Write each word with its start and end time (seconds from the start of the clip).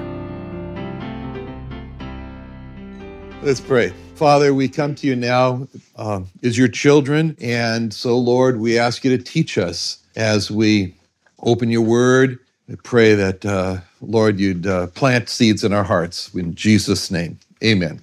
Let's 3.42 3.62
pray. 3.62 3.94
Father, 4.16 4.54
we 4.54 4.68
come 4.68 4.96
to 4.96 5.08
you 5.08 5.16
now 5.16 5.70
uh, 5.96 6.20
as 6.44 6.58
your 6.58 6.68
children. 6.68 7.38
And 7.40 7.94
so, 7.94 8.18
Lord, 8.18 8.60
we 8.60 8.78
ask 8.78 9.06
you 9.06 9.16
to 9.16 9.24
teach 9.24 9.58
us 9.58 10.01
as 10.16 10.52
we 10.52 10.96
open 11.44 11.70
your 11.70 11.82
word. 11.82 12.40
I 12.72 12.76
pray 12.84 13.16
that, 13.16 13.46
uh, 13.46 13.78
Lord, 14.02 14.40
you'd 14.40 14.66
uh, 14.66 14.88
plant 14.88 15.30
seeds 15.30 15.64
in 15.64 15.74
our 15.74 15.84
hearts. 15.84 16.34
In 16.34 16.56
Jesus' 16.56 17.12
name, 17.12 17.40
amen. 17.64 18.02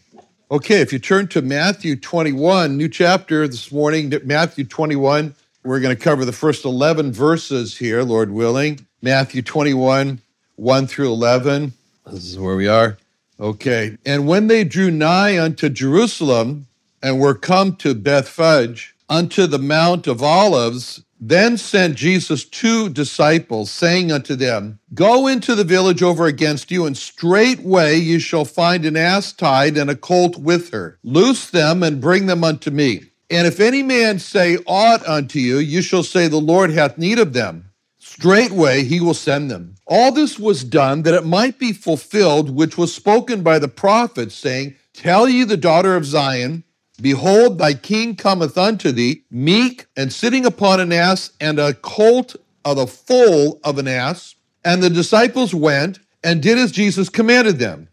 Okay, 0.50 0.80
if 0.80 0.92
you 0.92 0.98
turn 0.98 1.28
to 1.28 1.42
Matthew 1.42 1.96
21, 1.96 2.76
new 2.76 2.88
chapter 2.88 3.46
this 3.46 3.70
morning, 3.70 4.12
Matthew 4.24 4.64
21, 4.64 5.34
we're 5.62 5.80
going 5.80 5.94
to 5.94 6.02
cover 6.02 6.24
the 6.24 6.32
first 6.32 6.64
11 6.64 7.12
verses 7.12 7.76
here, 7.76 8.02
Lord 8.02 8.30
willing. 8.30 8.86
Matthew 9.02 9.42
21, 9.42 10.20
1 10.56 10.86
through 10.86 11.12
11. 11.12 11.72
This 12.06 12.24
is 12.24 12.38
where 12.38 12.56
we 12.56 12.66
are. 12.66 12.96
Okay. 13.38 13.98
And 14.04 14.26
when 14.26 14.46
they 14.46 14.64
drew 14.64 14.90
nigh 14.90 15.38
unto 15.38 15.68
Jerusalem 15.68 16.66
and 17.02 17.20
were 17.20 17.34
come 17.34 17.76
to 17.76 17.94
Bethphage, 17.94 18.94
unto 19.08 19.46
the 19.46 19.58
Mount 19.58 20.06
of 20.06 20.22
Olives, 20.22 21.02
then 21.20 21.56
sent 21.56 21.96
Jesus 21.96 22.44
two 22.44 22.88
disciples, 22.88 23.70
saying 23.70 24.12
unto 24.12 24.36
them, 24.36 24.78
Go 24.94 25.26
into 25.26 25.54
the 25.54 25.64
village 25.64 26.02
over 26.02 26.26
against 26.26 26.70
you, 26.70 26.86
and 26.86 26.96
straightway 26.96 27.96
you 27.96 28.18
shall 28.18 28.44
find 28.44 28.84
an 28.84 28.96
ass 28.96 29.32
tied 29.32 29.76
and 29.76 29.90
a 29.90 29.96
colt 29.96 30.36
with 30.36 30.70
her. 30.70 30.98
Loose 31.02 31.50
them 31.50 31.82
and 31.82 32.00
bring 32.00 32.26
them 32.26 32.44
unto 32.44 32.70
me. 32.70 33.10
And 33.30 33.46
if 33.46 33.60
any 33.60 33.82
man 33.82 34.18
say 34.18 34.58
aught 34.66 35.06
unto 35.06 35.38
you, 35.38 35.58
you 35.58 35.82
shall 35.82 36.02
say, 36.02 36.28
The 36.28 36.38
Lord 36.38 36.70
hath 36.70 36.98
need 36.98 37.18
of 37.18 37.32
them. 37.32 37.70
Straightway 37.98 38.84
he 38.84 39.00
will 39.00 39.14
send 39.14 39.50
them. 39.50 39.74
All 39.86 40.12
this 40.12 40.38
was 40.38 40.64
done 40.64 41.02
that 41.02 41.14
it 41.14 41.26
might 41.26 41.58
be 41.58 41.72
fulfilled, 41.72 42.50
which 42.50 42.78
was 42.78 42.94
spoken 42.94 43.42
by 43.42 43.58
the 43.58 43.68
prophet, 43.68 44.32
saying, 44.32 44.76
Tell 44.94 45.28
ye 45.28 45.44
the 45.44 45.56
daughter 45.56 45.94
of 45.94 46.04
Zion, 46.04 46.64
Behold, 47.00 47.58
thy 47.58 47.74
king 47.74 48.16
cometh 48.16 48.58
unto 48.58 48.90
thee, 48.90 49.22
meek 49.30 49.86
and 49.96 50.12
sitting 50.12 50.44
upon 50.44 50.80
an 50.80 50.92
ass, 50.92 51.30
and 51.40 51.58
a 51.58 51.74
colt 51.74 52.34
of 52.64 52.76
the 52.76 52.86
foal 52.86 53.60
of 53.62 53.78
an 53.78 53.88
ass. 53.88 54.34
And 54.64 54.82
the 54.82 54.90
disciples 54.90 55.54
went 55.54 56.00
and 56.24 56.42
did 56.42 56.58
as 56.58 56.72
Jesus 56.72 57.08
commanded 57.08 57.58
them, 57.58 57.88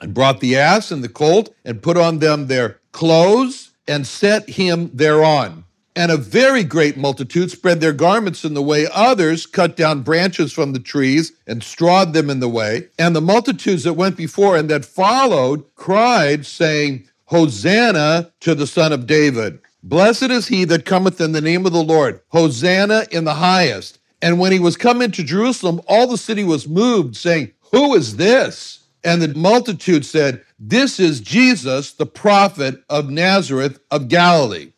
and 0.00 0.12
brought 0.12 0.40
the 0.40 0.56
ass 0.56 0.90
and 0.90 1.02
the 1.02 1.08
colt, 1.08 1.54
and 1.64 1.82
put 1.82 1.96
on 1.96 2.18
them 2.18 2.46
their 2.46 2.80
clothes, 2.92 3.70
and 3.88 4.06
set 4.06 4.48
him 4.50 4.90
thereon. 4.92 5.64
And 5.96 6.10
a 6.10 6.16
very 6.16 6.64
great 6.64 6.96
multitude 6.96 7.50
spread 7.52 7.80
their 7.80 7.92
garments 7.92 8.44
in 8.44 8.54
the 8.54 8.62
way. 8.62 8.86
Others 8.92 9.46
cut 9.46 9.76
down 9.76 10.02
branches 10.02 10.52
from 10.52 10.72
the 10.72 10.80
trees 10.80 11.32
and 11.46 11.62
strawed 11.62 12.12
them 12.12 12.30
in 12.30 12.40
the 12.40 12.48
way. 12.48 12.88
And 12.98 13.14
the 13.14 13.20
multitudes 13.20 13.84
that 13.84 13.92
went 13.92 14.16
before 14.16 14.56
and 14.56 14.68
that 14.70 14.84
followed 14.84 15.64
cried, 15.76 16.46
saying, 16.46 17.08
Hosanna 17.26 18.32
to 18.40 18.54
the 18.54 18.66
Son 18.66 18.92
of 18.92 19.06
David. 19.06 19.58
Blessed 19.82 20.30
is 20.30 20.48
he 20.48 20.64
that 20.64 20.84
cometh 20.84 21.20
in 21.20 21.32
the 21.32 21.40
name 21.40 21.66
of 21.66 21.72
the 21.72 21.82
Lord. 21.82 22.20
Hosanna 22.28 23.06
in 23.10 23.24
the 23.24 23.34
highest. 23.34 23.98
And 24.22 24.38
when 24.38 24.52
he 24.52 24.58
was 24.58 24.76
come 24.76 25.02
into 25.02 25.22
Jerusalem, 25.22 25.80
all 25.86 26.06
the 26.06 26.16
city 26.16 26.44
was 26.44 26.66
moved, 26.66 27.16
saying, 27.16 27.52
Who 27.72 27.94
is 27.94 28.16
this? 28.16 28.84
And 29.04 29.20
the 29.20 29.28
multitude 29.38 30.06
said, 30.06 30.42
This 30.58 30.98
is 30.98 31.20
Jesus, 31.20 31.92
the 31.92 32.06
prophet 32.06 32.82
of 32.88 33.10
Nazareth 33.10 33.78
of 33.90 34.08
Galilee. 34.08 34.72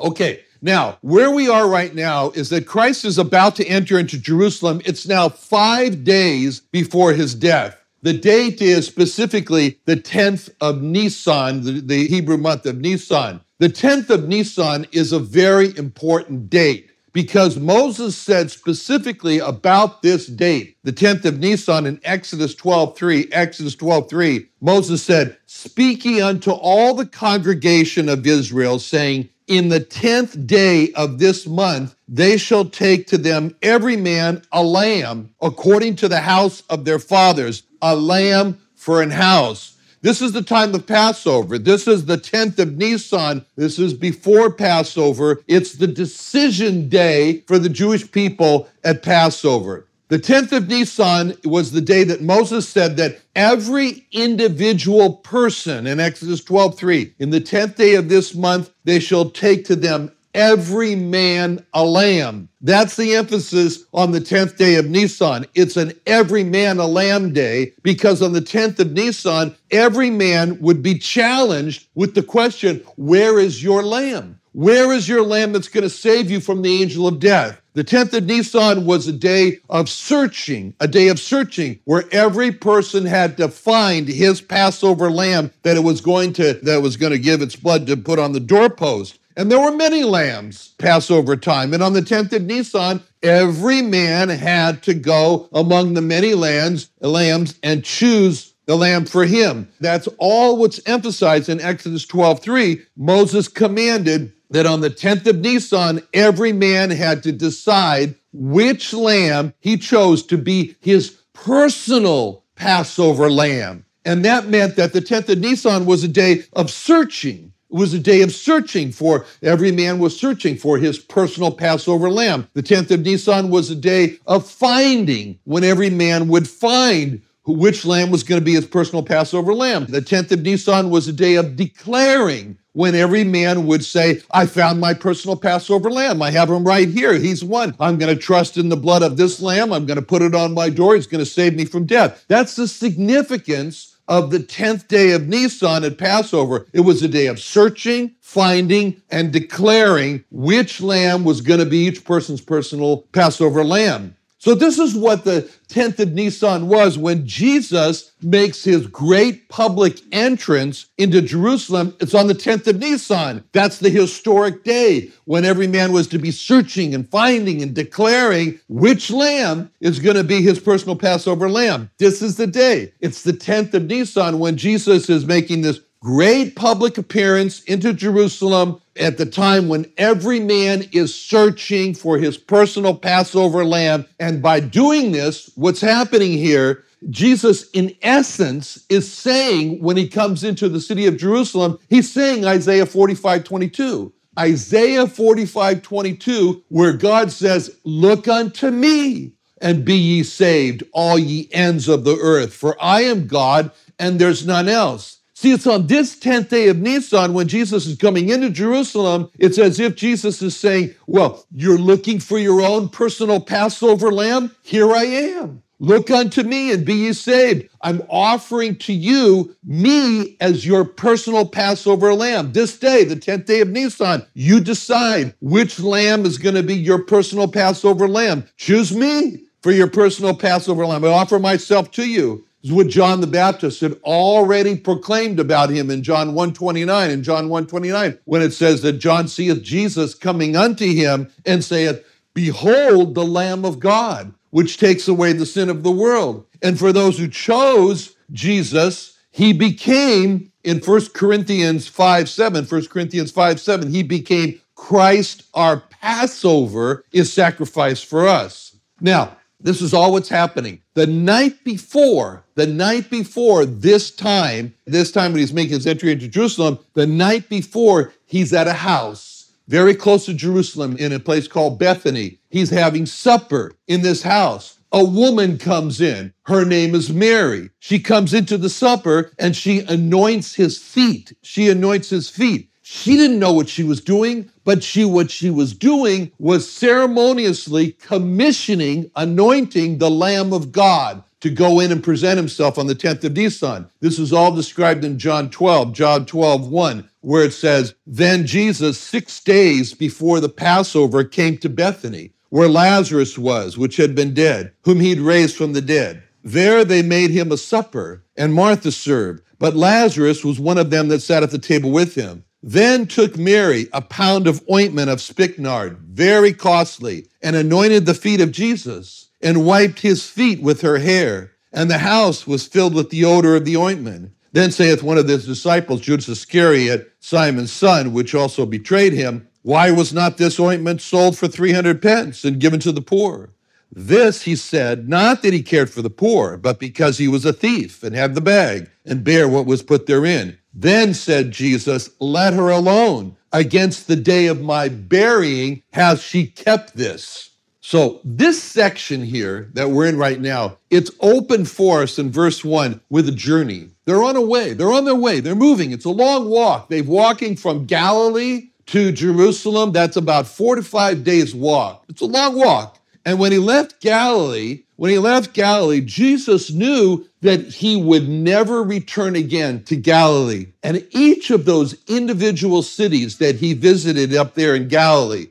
Okay, 0.00 0.40
now, 0.62 0.98
where 1.02 1.30
we 1.30 1.48
are 1.48 1.68
right 1.68 1.94
now 1.94 2.30
is 2.30 2.48
that 2.48 2.66
Christ 2.66 3.04
is 3.04 3.18
about 3.18 3.56
to 3.56 3.66
enter 3.66 3.98
into 3.98 4.18
Jerusalem. 4.18 4.80
It's 4.84 5.06
now 5.06 5.28
five 5.28 6.02
days 6.02 6.60
before 6.60 7.12
his 7.12 7.34
death. 7.34 7.78
The 8.06 8.12
date 8.12 8.62
is 8.62 8.86
specifically 8.86 9.80
the 9.84 9.96
10th 9.96 10.50
of 10.60 10.80
Nisan, 10.80 11.64
the, 11.64 11.72
the, 11.80 12.06
Hebrew 12.06 12.36
month 12.36 12.64
of 12.64 12.78
Nisan. 12.78 13.40
The 13.58 13.68
10th 13.68 14.10
of 14.10 14.28
Nisan 14.28 14.86
is 14.92 15.10
a 15.10 15.18
very 15.18 15.76
important 15.76 16.48
date 16.48 16.88
because 17.12 17.58
Moses 17.58 18.16
said 18.16 18.52
specifically 18.52 19.40
about 19.40 20.02
this 20.02 20.28
date, 20.28 20.76
the 20.84 20.92
10th 20.92 21.24
of 21.24 21.40
Nisan 21.40 21.84
in 21.84 21.98
Exodus 22.04 22.54
12:3, 22.54 23.26
Exodus 23.32 23.74
12:3, 23.74 24.46
Moses 24.60 25.02
said, 25.02 25.36
"Speak 25.46 26.04
ye 26.04 26.20
unto 26.20 26.52
all 26.52 26.94
the 26.94 27.06
congregation 27.06 28.08
of 28.08 28.24
Israel, 28.24 28.78
saying, 28.78 29.30
in 29.46 29.68
the 29.68 29.80
tenth 29.80 30.46
day 30.46 30.92
of 30.92 31.18
this 31.18 31.46
month, 31.46 31.94
they 32.08 32.36
shall 32.36 32.64
take 32.64 33.06
to 33.06 33.18
them 33.18 33.54
every 33.62 33.96
man 33.96 34.42
a 34.50 34.62
lamb 34.62 35.30
according 35.40 35.94
to 35.96 36.08
the 36.08 36.20
house 36.20 36.62
of 36.68 36.84
their 36.84 36.98
fathers, 36.98 37.62
a 37.92 37.96
lamb 37.96 38.58
for 38.74 39.02
an 39.02 39.10
house. 39.10 39.76
This 40.02 40.22
is 40.22 40.32
the 40.32 40.42
time 40.42 40.74
of 40.74 40.86
Passover. 40.86 41.58
This 41.58 41.88
is 41.88 42.04
the 42.04 42.18
10th 42.18 42.58
of 42.58 42.76
Nisan. 42.76 43.44
This 43.56 43.78
is 43.78 43.94
before 43.94 44.52
Passover. 44.52 45.42
It's 45.48 45.72
the 45.72 45.86
decision 45.86 46.88
day 46.88 47.42
for 47.48 47.58
the 47.58 47.68
Jewish 47.68 48.10
people 48.12 48.68
at 48.84 49.02
Passover. 49.02 49.86
The 50.08 50.20
10th 50.20 50.52
of 50.52 50.68
Nisan 50.68 51.36
was 51.44 51.72
the 51.72 51.80
day 51.80 52.04
that 52.04 52.22
Moses 52.22 52.68
said 52.68 52.96
that 52.98 53.18
every 53.34 54.06
individual 54.12 55.14
person 55.14 55.88
in 55.88 55.98
Exodus 55.98 56.40
12:3, 56.40 57.14
in 57.18 57.30
the 57.30 57.40
10th 57.40 57.74
day 57.74 57.96
of 57.96 58.08
this 58.08 58.32
month, 58.32 58.70
they 58.84 59.00
shall 59.00 59.30
take 59.30 59.64
to 59.64 59.74
them 59.74 60.12
every 60.36 60.94
man 60.94 61.64
a 61.72 61.84
lamb. 61.84 62.48
That's 62.60 62.96
the 62.96 63.14
emphasis 63.14 63.84
on 63.92 64.12
the 64.12 64.20
10th 64.20 64.56
day 64.56 64.76
of 64.76 64.88
Nisan. 64.88 65.46
It's 65.54 65.76
an 65.76 65.92
every 66.06 66.44
man 66.44 66.78
a 66.78 66.86
lamb 66.86 67.32
day 67.32 67.72
because 67.82 68.22
on 68.22 68.32
the 68.32 68.40
10th 68.40 68.78
of 68.78 68.92
Nisan, 68.92 69.56
every 69.70 70.10
man 70.10 70.60
would 70.60 70.82
be 70.82 70.98
challenged 70.98 71.88
with 71.94 72.14
the 72.14 72.22
question, 72.22 72.84
Where 72.96 73.38
is 73.38 73.62
your 73.62 73.82
lamb? 73.82 74.38
Where 74.52 74.90
is 74.92 75.06
your 75.06 75.22
lamb 75.22 75.52
that's 75.52 75.68
going 75.68 75.84
to 75.84 75.90
save 75.90 76.30
you 76.30 76.40
from 76.40 76.62
the 76.62 76.82
angel 76.82 77.06
of 77.06 77.18
death? 77.18 77.60
The 77.74 77.84
10th 77.84 78.14
of 78.14 78.24
Nisan 78.24 78.86
was 78.86 79.06
a 79.06 79.12
day 79.12 79.58
of 79.68 79.90
searching, 79.90 80.74
a 80.80 80.88
day 80.88 81.08
of 81.08 81.20
searching 81.20 81.78
where 81.84 82.04
every 82.10 82.50
person 82.50 83.04
had 83.04 83.36
to 83.36 83.48
find 83.48 84.08
his 84.08 84.40
Passover 84.40 85.10
lamb 85.10 85.52
that 85.62 85.76
it 85.76 85.84
was 85.84 86.00
going 86.00 86.32
to 86.34 86.54
that 86.62 86.80
was 86.80 86.96
going 86.96 87.12
to 87.12 87.18
give 87.18 87.42
its 87.42 87.54
blood 87.54 87.86
to 87.86 87.98
put 87.98 88.18
on 88.18 88.32
the 88.32 88.40
doorpost. 88.40 89.18
And 89.36 89.50
there 89.52 89.60
were 89.60 89.76
many 89.76 90.02
lambs 90.02 90.74
Passover 90.78 91.36
time. 91.36 91.74
And 91.74 91.82
on 91.82 91.92
the 91.92 92.00
10th 92.00 92.32
of 92.32 92.42
Nisan, 92.42 93.02
every 93.22 93.82
man 93.82 94.30
had 94.30 94.82
to 94.84 94.94
go 94.94 95.48
among 95.52 95.92
the 95.92 96.00
many 96.00 96.34
lambs, 96.34 96.88
lambs 97.00 97.54
and 97.62 97.84
choose 97.84 98.54
the 98.64 98.76
lamb 98.76 99.04
for 99.04 99.26
him. 99.26 99.68
That's 99.78 100.08
all 100.18 100.56
what's 100.56 100.80
emphasized 100.86 101.48
in 101.48 101.60
Exodus 101.60 102.06
12:3. 102.06 102.80
Moses 102.96 103.46
commanded 103.46 104.32
that 104.50 104.66
on 104.66 104.80
the 104.80 104.90
10th 104.90 105.26
of 105.26 105.40
Nisan, 105.40 106.02
every 106.14 106.52
man 106.52 106.90
had 106.90 107.22
to 107.24 107.32
decide 107.32 108.14
which 108.32 108.92
lamb 108.92 109.52
he 109.60 109.76
chose 109.76 110.22
to 110.24 110.38
be 110.38 110.76
his 110.80 111.16
personal 111.32 112.44
Passover 112.54 113.30
lamb. 113.30 113.84
And 114.04 114.24
that 114.24 114.48
meant 114.48 114.76
that 114.76 114.92
the 114.92 115.00
10th 115.02 115.28
of 115.28 115.38
Nisan 115.38 115.84
was 115.84 116.04
a 116.04 116.08
day 116.08 116.44
of 116.52 116.70
searching. 116.70 117.52
It 117.70 117.76
was 117.76 117.94
a 117.94 117.98
day 117.98 118.22
of 118.22 118.32
searching 118.32 118.92
for, 118.92 119.26
every 119.42 119.72
man 119.72 119.98
was 119.98 120.18
searching 120.18 120.56
for 120.56 120.78
his 120.78 120.98
personal 120.98 121.50
Passover 121.50 122.10
lamb. 122.10 122.48
The 122.54 122.62
10th 122.62 122.92
of 122.92 123.00
Nisan 123.00 123.50
was 123.50 123.70
a 123.70 123.76
day 123.76 124.18
of 124.26 124.48
finding, 124.48 125.38
when 125.44 125.64
every 125.64 125.90
man 125.90 126.28
would 126.28 126.48
find 126.48 127.22
which 127.44 127.84
lamb 127.84 128.10
was 128.10 128.22
going 128.22 128.40
to 128.40 128.44
be 128.44 128.54
his 128.54 128.66
personal 128.66 129.02
Passover 129.02 129.54
lamb. 129.54 129.86
The 129.86 130.00
10th 130.00 130.32
of 130.32 130.42
Nisan 130.42 130.90
was 130.90 131.06
a 131.08 131.12
day 131.12 131.36
of 131.36 131.56
declaring 131.56 132.58
when 132.72 132.94
every 132.94 133.24
man 133.24 133.66
would 133.66 133.84
say, 133.84 134.20
I 134.32 134.46
found 134.46 134.80
my 134.80 134.92
personal 134.94 135.36
Passover 135.36 135.90
lamb. 135.90 136.20
I 136.20 136.30
have 136.30 136.50
him 136.50 136.64
right 136.64 136.88
here. 136.88 137.14
He's 137.14 137.42
one. 137.42 137.74
I'm 137.80 137.98
going 137.98 138.14
to 138.14 138.20
trust 138.20 138.58
in 138.58 138.68
the 138.68 138.76
blood 138.76 139.02
of 139.02 139.16
this 139.16 139.40
lamb. 139.40 139.72
I'm 139.72 139.86
going 139.86 139.98
to 139.98 140.04
put 140.04 140.22
it 140.22 140.34
on 140.34 140.54
my 140.54 140.68
door. 140.68 140.94
He's 140.94 141.06
going 141.06 141.24
to 141.24 141.30
save 141.30 141.54
me 141.54 141.64
from 141.64 141.86
death. 141.86 142.24
That's 142.28 142.54
the 142.54 142.68
significance 142.68 143.95
of 144.08 144.30
the 144.30 144.38
10th 144.38 144.88
day 144.88 145.12
of 145.12 145.28
Nisan 145.28 145.84
at 145.84 145.98
Passover. 145.98 146.66
It 146.72 146.80
was 146.80 147.02
a 147.02 147.08
day 147.08 147.26
of 147.26 147.40
searching, 147.40 148.14
finding, 148.20 149.00
and 149.10 149.32
declaring 149.32 150.24
which 150.30 150.80
lamb 150.80 151.24
was 151.24 151.40
going 151.40 151.60
to 151.60 151.66
be 151.66 151.86
each 151.86 152.04
person's 152.04 152.40
personal 152.40 153.06
Passover 153.12 153.64
lamb. 153.64 154.15
So, 154.46 154.54
this 154.54 154.78
is 154.78 154.94
what 154.94 155.24
the 155.24 155.50
10th 155.70 155.98
of 155.98 156.12
Nisan 156.12 156.68
was 156.68 156.96
when 156.96 157.26
Jesus 157.26 158.12
makes 158.22 158.62
his 158.62 158.86
great 158.86 159.48
public 159.48 160.00
entrance 160.12 160.86
into 160.98 161.20
Jerusalem. 161.20 161.96
It's 161.98 162.14
on 162.14 162.28
the 162.28 162.34
10th 162.34 162.68
of 162.68 162.78
Nisan. 162.78 163.42
That's 163.50 163.78
the 163.78 163.90
historic 163.90 164.62
day 164.62 165.10
when 165.24 165.44
every 165.44 165.66
man 165.66 165.92
was 165.92 166.06
to 166.08 166.18
be 166.20 166.30
searching 166.30 166.94
and 166.94 167.08
finding 167.08 167.60
and 167.60 167.74
declaring 167.74 168.60
which 168.68 169.10
lamb 169.10 169.68
is 169.80 169.98
going 169.98 170.14
to 170.14 170.22
be 170.22 170.42
his 170.42 170.60
personal 170.60 170.94
Passover 170.94 171.50
lamb. 171.50 171.90
This 171.98 172.22
is 172.22 172.36
the 172.36 172.46
day. 172.46 172.92
It's 173.00 173.24
the 173.24 173.32
10th 173.32 173.74
of 173.74 173.86
Nisan 173.86 174.38
when 174.38 174.56
Jesus 174.56 175.10
is 175.10 175.26
making 175.26 175.62
this 175.62 175.80
great 176.06 176.54
public 176.54 176.96
appearance 176.98 177.64
into 177.64 177.92
Jerusalem 177.92 178.80
at 178.94 179.18
the 179.18 179.26
time 179.26 179.66
when 179.66 179.90
every 179.98 180.38
man 180.38 180.84
is 180.92 181.12
searching 181.12 181.94
for 181.94 182.16
his 182.16 182.38
personal 182.38 182.94
Passover 182.94 183.64
lamb. 183.64 184.06
And 184.20 184.40
by 184.40 184.60
doing 184.60 185.10
this, 185.10 185.50
what's 185.56 185.80
happening 185.80 186.34
here, 186.34 186.84
Jesus, 187.10 187.68
in 187.72 187.92
essence, 188.02 188.86
is 188.88 189.12
saying 189.12 189.82
when 189.82 189.96
he 189.96 190.06
comes 190.06 190.44
into 190.44 190.68
the 190.68 190.80
city 190.80 191.06
of 191.06 191.16
Jerusalem, 191.16 191.76
he's 191.90 192.12
saying 192.12 192.44
Isaiah 192.44 192.86
45 192.86 193.42
22. 193.42 194.12
Isaiah 194.38 195.08
45 195.08 195.82
22, 195.82 196.62
where 196.68 196.92
God 196.92 197.32
says, 197.32 197.80
Look 197.82 198.28
unto 198.28 198.70
me 198.70 199.32
and 199.60 199.84
be 199.84 199.96
ye 199.96 200.22
saved, 200.22 200.84
all 200.92 201.18
ye 201.18 201.48
ends 201.50 201.88
of 201.88 202.04
the 202.04 202.16
earth, 202.16 202.54
for 202.54 202.76
I 202.80 203.00
am 203.00 203.26
God 203.26 203.72
and 203.98 204.20
there's 204.20 204.46
none 204.46 204.68
else. 204.68 205.15
See, 205.38 205.52
it's 205.52 205.66
on 205.66 205.86
this 205.86 206.18
10th 206.18 206.48
day 206.48 206.68
of 206.68 206.78
Nisan 206.78 207.34
when 207.34 207.46
Jesus 207.46 207.84
is 207.84 207.98
coming 207.98 208.30
into 208.30 208.48
Jerusalem. 208.48 209.28
It's 209.38 209.58
as 209.58 209.78
if 209.78 209.94
Jesus 209.94 210.40
is 210.40 210.56
saying, 210.56 210.94
Well, 211.06 211.44
you're 211.52 211.76
looking 211.76 212.20
for 212.20 212.38
your 212.38 212.62
own 212.62 212.88
personal 212.88 213.40
Passover 213.40 214.10
lamb? 214.10 214.56
Here 214.62 214.90
I 214.90 215.04
am. 215.04 215.62
Look 215.78 216.10
unto 216.10 216.42
me 216.42 216.72
and 216.72 216.86
be 216.86 216.94
ye 216.94 217.12
saved. 217.12 217.68
I'm 217.82 218.00
offering 218.08 218.76
to 218.76 218.94
you 218.94 219.54
me 219.62 220.38
as 220.40 220.64
your 220.64 220.86
personal 220.86 221.46
Passover 221.46 222.14
lamb. 222.14 222.54
This 222.54 222.78
day, 222.78 223.04
the 223.04 223.14
10th 223.14 223.44
day 223.44 223.60
of 223.60 223.68
Nisan, 223.68 224.24
you 224.32 224.58
decide 224.58 225.34
which 225.42 225.78
lamb 225.78 226.24
is 226.24 226.38
going 226.38 226.54
to 226.54 226.62
be 226.62 226.76
your 226.76 227.02
personal 227.02 227.46
Passover 227.46 228.08
lamb. 228.08 228.46
Choose 228.56 228.96
me 228.96 229.42
for 229.60 229.70
your 229.70 229.88
personal 229.88 230.34
Passover 230.34 230.86
lamb. 230.86 231.04
I 231.04 231.08
offer 231.08 231.38
myself 231.38 231.90
to 231.90 232.08
you 232.08 232.45
is 232.66 232.72
what 232.72 232.88
John 232.88 233.20
the 233.20 233.28
Baptist 233.28 233.80
had 233.80 233.92
already 234.02 234.76
proclaimed 234.76 235.38
about 235.38 235.70
him 235.70 235.88
in 235.88 236.02
John 236.02 236.34
129 236.34 237.10
and 237.10 237.22
John 237.22 237.48
129 237.48 238.18
when 238.24 238.42
it 238.42 238.52
says 238.52 238.82
that 238.82 238.94
John 238.94 239.28
seeth 239.28 239.62
Jesus 239.62 240.14
coming 240.14 240.56
unto 240.56 240.84
him 240.84 241.30
and 241.44 241.64
saith, 241.64 242.04
Behold 242.34 243.14
the 243.14 243.24
Lamb 243.24 243.64
of 243.64 243.78
God, 243.78 244.34
which 244.50 244.78
takes 244.78 245.06
away 245.06 245.32
the 245.32 245.46
sin 245.46 245.70
of 245.70 245.84
the 245.84 245.92
world. 245.92 246.44
And 246.60 246.76
for 246.76 246.92
those 246.92 247.18
who 247.18 247.28
chose 247.28 248.16
Jesus, 248.32 249.16
he 249.30 249.52
became 249.52 250.50
in 250.64 250.80
1 250.80 251.06
Corinthians 251.14 251.86
5 251.86 252.28
7, 252.28 252.64
1 252.64 252.86
Corinthians 252.86 253.30
5 253.30 253.60
7, 253.60 253.90
he 253.90 254.02
became 254.02 254.60
Christ 254.74 255.44
our 255.54 255.84
Passover 256.00 257.04
is 257.12 257.32
sacrificed 257.32 258.06
for 258.06 258.26
us. 258.26 258.76
Now, 259.00 259.35
this 259.60 259.80
is 259.80 259.94
all 259.94 260.12
what's 260.12 260.28
happening. 260.28 260.80
The 260.94 261.06
night 261.06 261.64
before, 261.64 262.44
the 262.54 262.66
night 262.66 263.10
before 263.10 263.64
this 263.64 264.10
time, 264.10 264.74
this 264.86 265.10
time 265.12 265.32
when 265.32 265.40
he's 265.40 265.52
making 265.52 265.74
his 265.74 265.86
entry 265.86 266.12
into 266.12 266.28
Jerusalem, 266.28 266.78
the 266.94 267.06
night 267.06 267.48
before, 267.48 268.12
he's 268.26 268.52
at 268.52 268.68
a 268.68 268.72
house 268.72 269.36
very 269.68 269.94
close 269.94 270.26
to 270.26 270.34
Jerusalem 270.34 270.96
in 270.96 271.12
a 271.12 271.18
place 271.18 271.48
called 271.48 271.78
Bethany. 271.78 272.38
He's 272.50 272.70
having 272.70 273.06
supper 273.06 273.72
in 273.88 274.02
this 274.02 274.22
house. 274.22 274.78
A 274.92 275.04
woman 275.04 275.58
comes 275.58 276.00
in. 276.00 276.32
Her 276.44 276.64
name 276.64 276.94
is 276.94 277.12
Mary. 277.12 277.70
She 277.80 277.98
comes 277.98 278.32
into 278.32 278.56
the 278.56 278.70
supper 278.70 279.32
and 279.38 279.56
she 279.56 279.80
anoints 279.80 280.54
his 280.54 280.78
feet. 280.78 281.32
She 281.42 281.68
anoints 281.68 282.08
his 282.08 282.30
feet. 282.30 282.70
She 282.88 283.16
didn't 283.16 283.40
know 283.40 283.52
what 283.52 283.68
she 283.68 283.82
was 283.82 284.00
doing, 284.00 284.48
but 284.62 284.80
she 284.80 285.04
what 285.04 285.28
she 285.28 285.50
was 285.50 285.72
doing 285.72 286.30
was 286.38 286.70
ceremoniously 286.70 287.96
commissioning, 288.00 289.10
anointing 289.16 289.98
the 289.98 290.08
Lamb 290.08 290.52
of 290.52 290.70
God 290.70 291.24
to 291.40 291.50
go 291.50 291.80
in 291.80 291.90
and 291.90 292.00
present 292.00 292.36
himself 292.36 292.78
on 292.78 292.86
the 292.86 292.94
10th 292.94 293.24
of 293.24 293.32
Nisan. 293.32 293.90
This 293.98 294.20
is 294.20 294.32
all 294.32 294.54
described 294.54 295.04
in 295.04 295.18
John 295.18 295.50
12, 295.50 295.94
John 295.94 296.26
12, 296.26 296.68
1, 296.68 297.10
where 297.22 297.42
it 297.42 297.52
says, 297.52 297.96
Then 298.06 298.46
Jesus, 298.46 299.00
six 299.00 299.40
days 299.40 299.92
before 299.92 300.38
the 300.38 300.48
Passover, 300.48 301.24
came 301.24 301.58
to 301.58 301.68
Bethany, 301.68 302.30
where 302.50 302.68
Lazarus 302.68 303.36
was, 303.36 303.76
which 303.76 303.96
had 303.96 304.14
been 304.14 304.32
dead, 304.32 304.72
whom 304.82 305.00
he'd 305.00 305.18
raised 305.18 305.56
from 305.56 305.72
the 305.72 305.82
dead. 305.82 306.22
There 306.44 306.84
they 306.84 307.02
made 307.02 307.32
him 307.32 307.50
a 307.50 307.56
supper, 307.56 308.22
and 308.36 308.54
Martha 308.54 308.92
served, 308.92 309.42
but 309.58 309.74
Lazarus 309.74 310.44
was 310.44 310.60
one 310.60 310.78
of 310.78 310.90
them 310.90 311.08
that 311.08 311.20
sat 311.20 311.42
at 311.42 311.50
the 311.50 311.58
table 311.58 311.90
with 311.90 312.14
him. 312.14 312.44
Then 312.68 313.06
took 313.06 313.38
Mary 313.38 313.86
a 313.92 314.02
pound 314.02 314.48
of 314.48 314.60
ointment 314.68 315.08
of 315.08 315.20
spikenard, 315.20 315.98
very 315.98 316.52
costly, 316.52 317.28
and 317.40 317.54
anointed 317.54 318.06
the 318.06 318.12
feet 318.14 318.40
of 318.40 318.50
Jesus, 318.50 319.28
and 319.40 319.64
wiped 319.64 320.00
his 320.00 320.28
feet 320.28 320.60
with 320.60 320.80
her 320.80 320.98
hair. 320.98 321.52
And 321.72 321.88
the 321.88 321.98
house 321.98 322.44
was 322.44 322.66
filled 322.66 322.92
with 322.92 323.10
the 323.10 323.24
odor 323.24 323.54
of 323.54 323.64
the 323.64 323.76
ointment. 323.76 324.32
Then 324.50 324.72
saith 324.72 325.00
one 325.00 325.16
of 325.16 325.28
his 325.28 325.46
disciples, 325.46 326.00
Judas 326.00 326.28
Iscariot, 326.28 327.12
Simon's 327.20 327.70
son, 327.70 328.12
which 328.12 328.34
also 328.34 328.66
betrayed 328.66 329.12
him, 329.12 329.46
Why 329.62 329.92
was 329.92 330.12
not 330.12 330.36
this 330.36 330.58
ointment 330.58 331.00
sold 331.00 331.38
for 331.38 331.46
three 331.46 331.70
hundred 331.70 332.02
pence 332.02 332.44
and 332.44 332.58
given 332.58 332.80
to 332.80 332.90
the 332.90 333.00
poor? 333.00 333.50
This 333.92 334.42
he 334.42 334.56
said, 334.56 335.08
not 335.08 335.42
that 335.42 335.52
he 335.52 335.62
cared 335.62 335.88
for 335.88 336.02
the 336.02 336.10
poor, 336.10 336.56
but 336.56 336.80
because 336.80 337.18
he 337.18 337.28
was 337.28 337.44
a 337.44 337.52
thief 337.52 338.02
and 338.02 338.16
had 338.16 338.34
the 338.34 338.40
bag 338.40 338.90
and 339.04 339.22
bare 339.22 339.48
what 339.48 339.66
was 339.66 339.84
put 339.84 340.06
therein. 340.06 340.58
Then 340.78 341.14
said 341.14 341.52
Jesus, 341.52 342.10
Let 342.20 342.52
her 342.52 342.68
alone. 342.68 343.36
Against 343.50 344.06
the 344.06 344.16
day 344.16 344.46
of 344.46 344.60
my 344.60 344.90
burying 344.90 345.82
has 345.94 346.22
she 346.22 346.46
kept 346.46 346.94
this. 346.94 347.50
So, 347.80 348.20
this 348.24 348.62
section 348.62 349.24
here 349.24 349.70
that 349.72 349.90
we're 349.90 350.06
in 350.06 350.18
right 350.18 350.40
now, 350.40 350.76
it's 350.90 351.10
open 351.20 351.64
for 351.64 352.02
us 352.02 352.18
in 352.18 352.30
verse 352.30 352.64
1 352.64 353.00
with 353.08 353.28
a 353.28 353.32
journey. 353.32 353.90
They're 354.04 354.22
on 354.22 354.36
a 354.36 354.42
way. 354.42 354.74
They're 354.74 354.92
on 354.92 355.04
their 355.06 355.14
way. 355.14 355.40
They're 355.40 355.54
moving. 355.54 355.92
It's 355.92 356.04
a 356.04 356.10
long 356.10 356.50
walk. 356.50 356.90
They're 356.90 357.04
walking 357.04 357.56
from 357.56 357.86
Galilee 357.86 358.70
to 358.86 359.12
Jerusalem. 359.12 359.92
That's 359.92 360.16
about 360.16 360.46
four 360.46 360.74
to 360.76 360.82
five 360.82 361.24
days' 361.24 361.54
walk. 361.54 362.04
It's 362.08 362.20
a 362.20 362.26
long 362.26 362.56
walk. 362.56 362.98
And 363.24 363.38
when 363.38 363.52
he 363.52 363.58
left 363.58 364.00
Galilee, 364.00 364.82
when 364.96 365.10
he 365.10 365.18
left 365.18 365.52
Galilee, 365.52 366.00
Jesus 366.00 366.70
knew 366.70 367.26
that 367.42 367.60
he 367.66 367.96
would 367.96 368.28
never 368.28 368.82
return 368.82 369.36
again 369.36 369.84
to 369.84 369.96
Galilee. 369.96 370.68
And 370.82 371.06
each 371.10 371.50
of 371.50 371.64
those 371.64 371.96
individual 372.08 372.82
cities 372.82 373.38
that 373.38 373.56
he 373.56 373.74
visited 373.74 374.34
up 374.34 374.54
there 374.54 374.74
in 374.74 374.88
Galilee, 374.88 375.48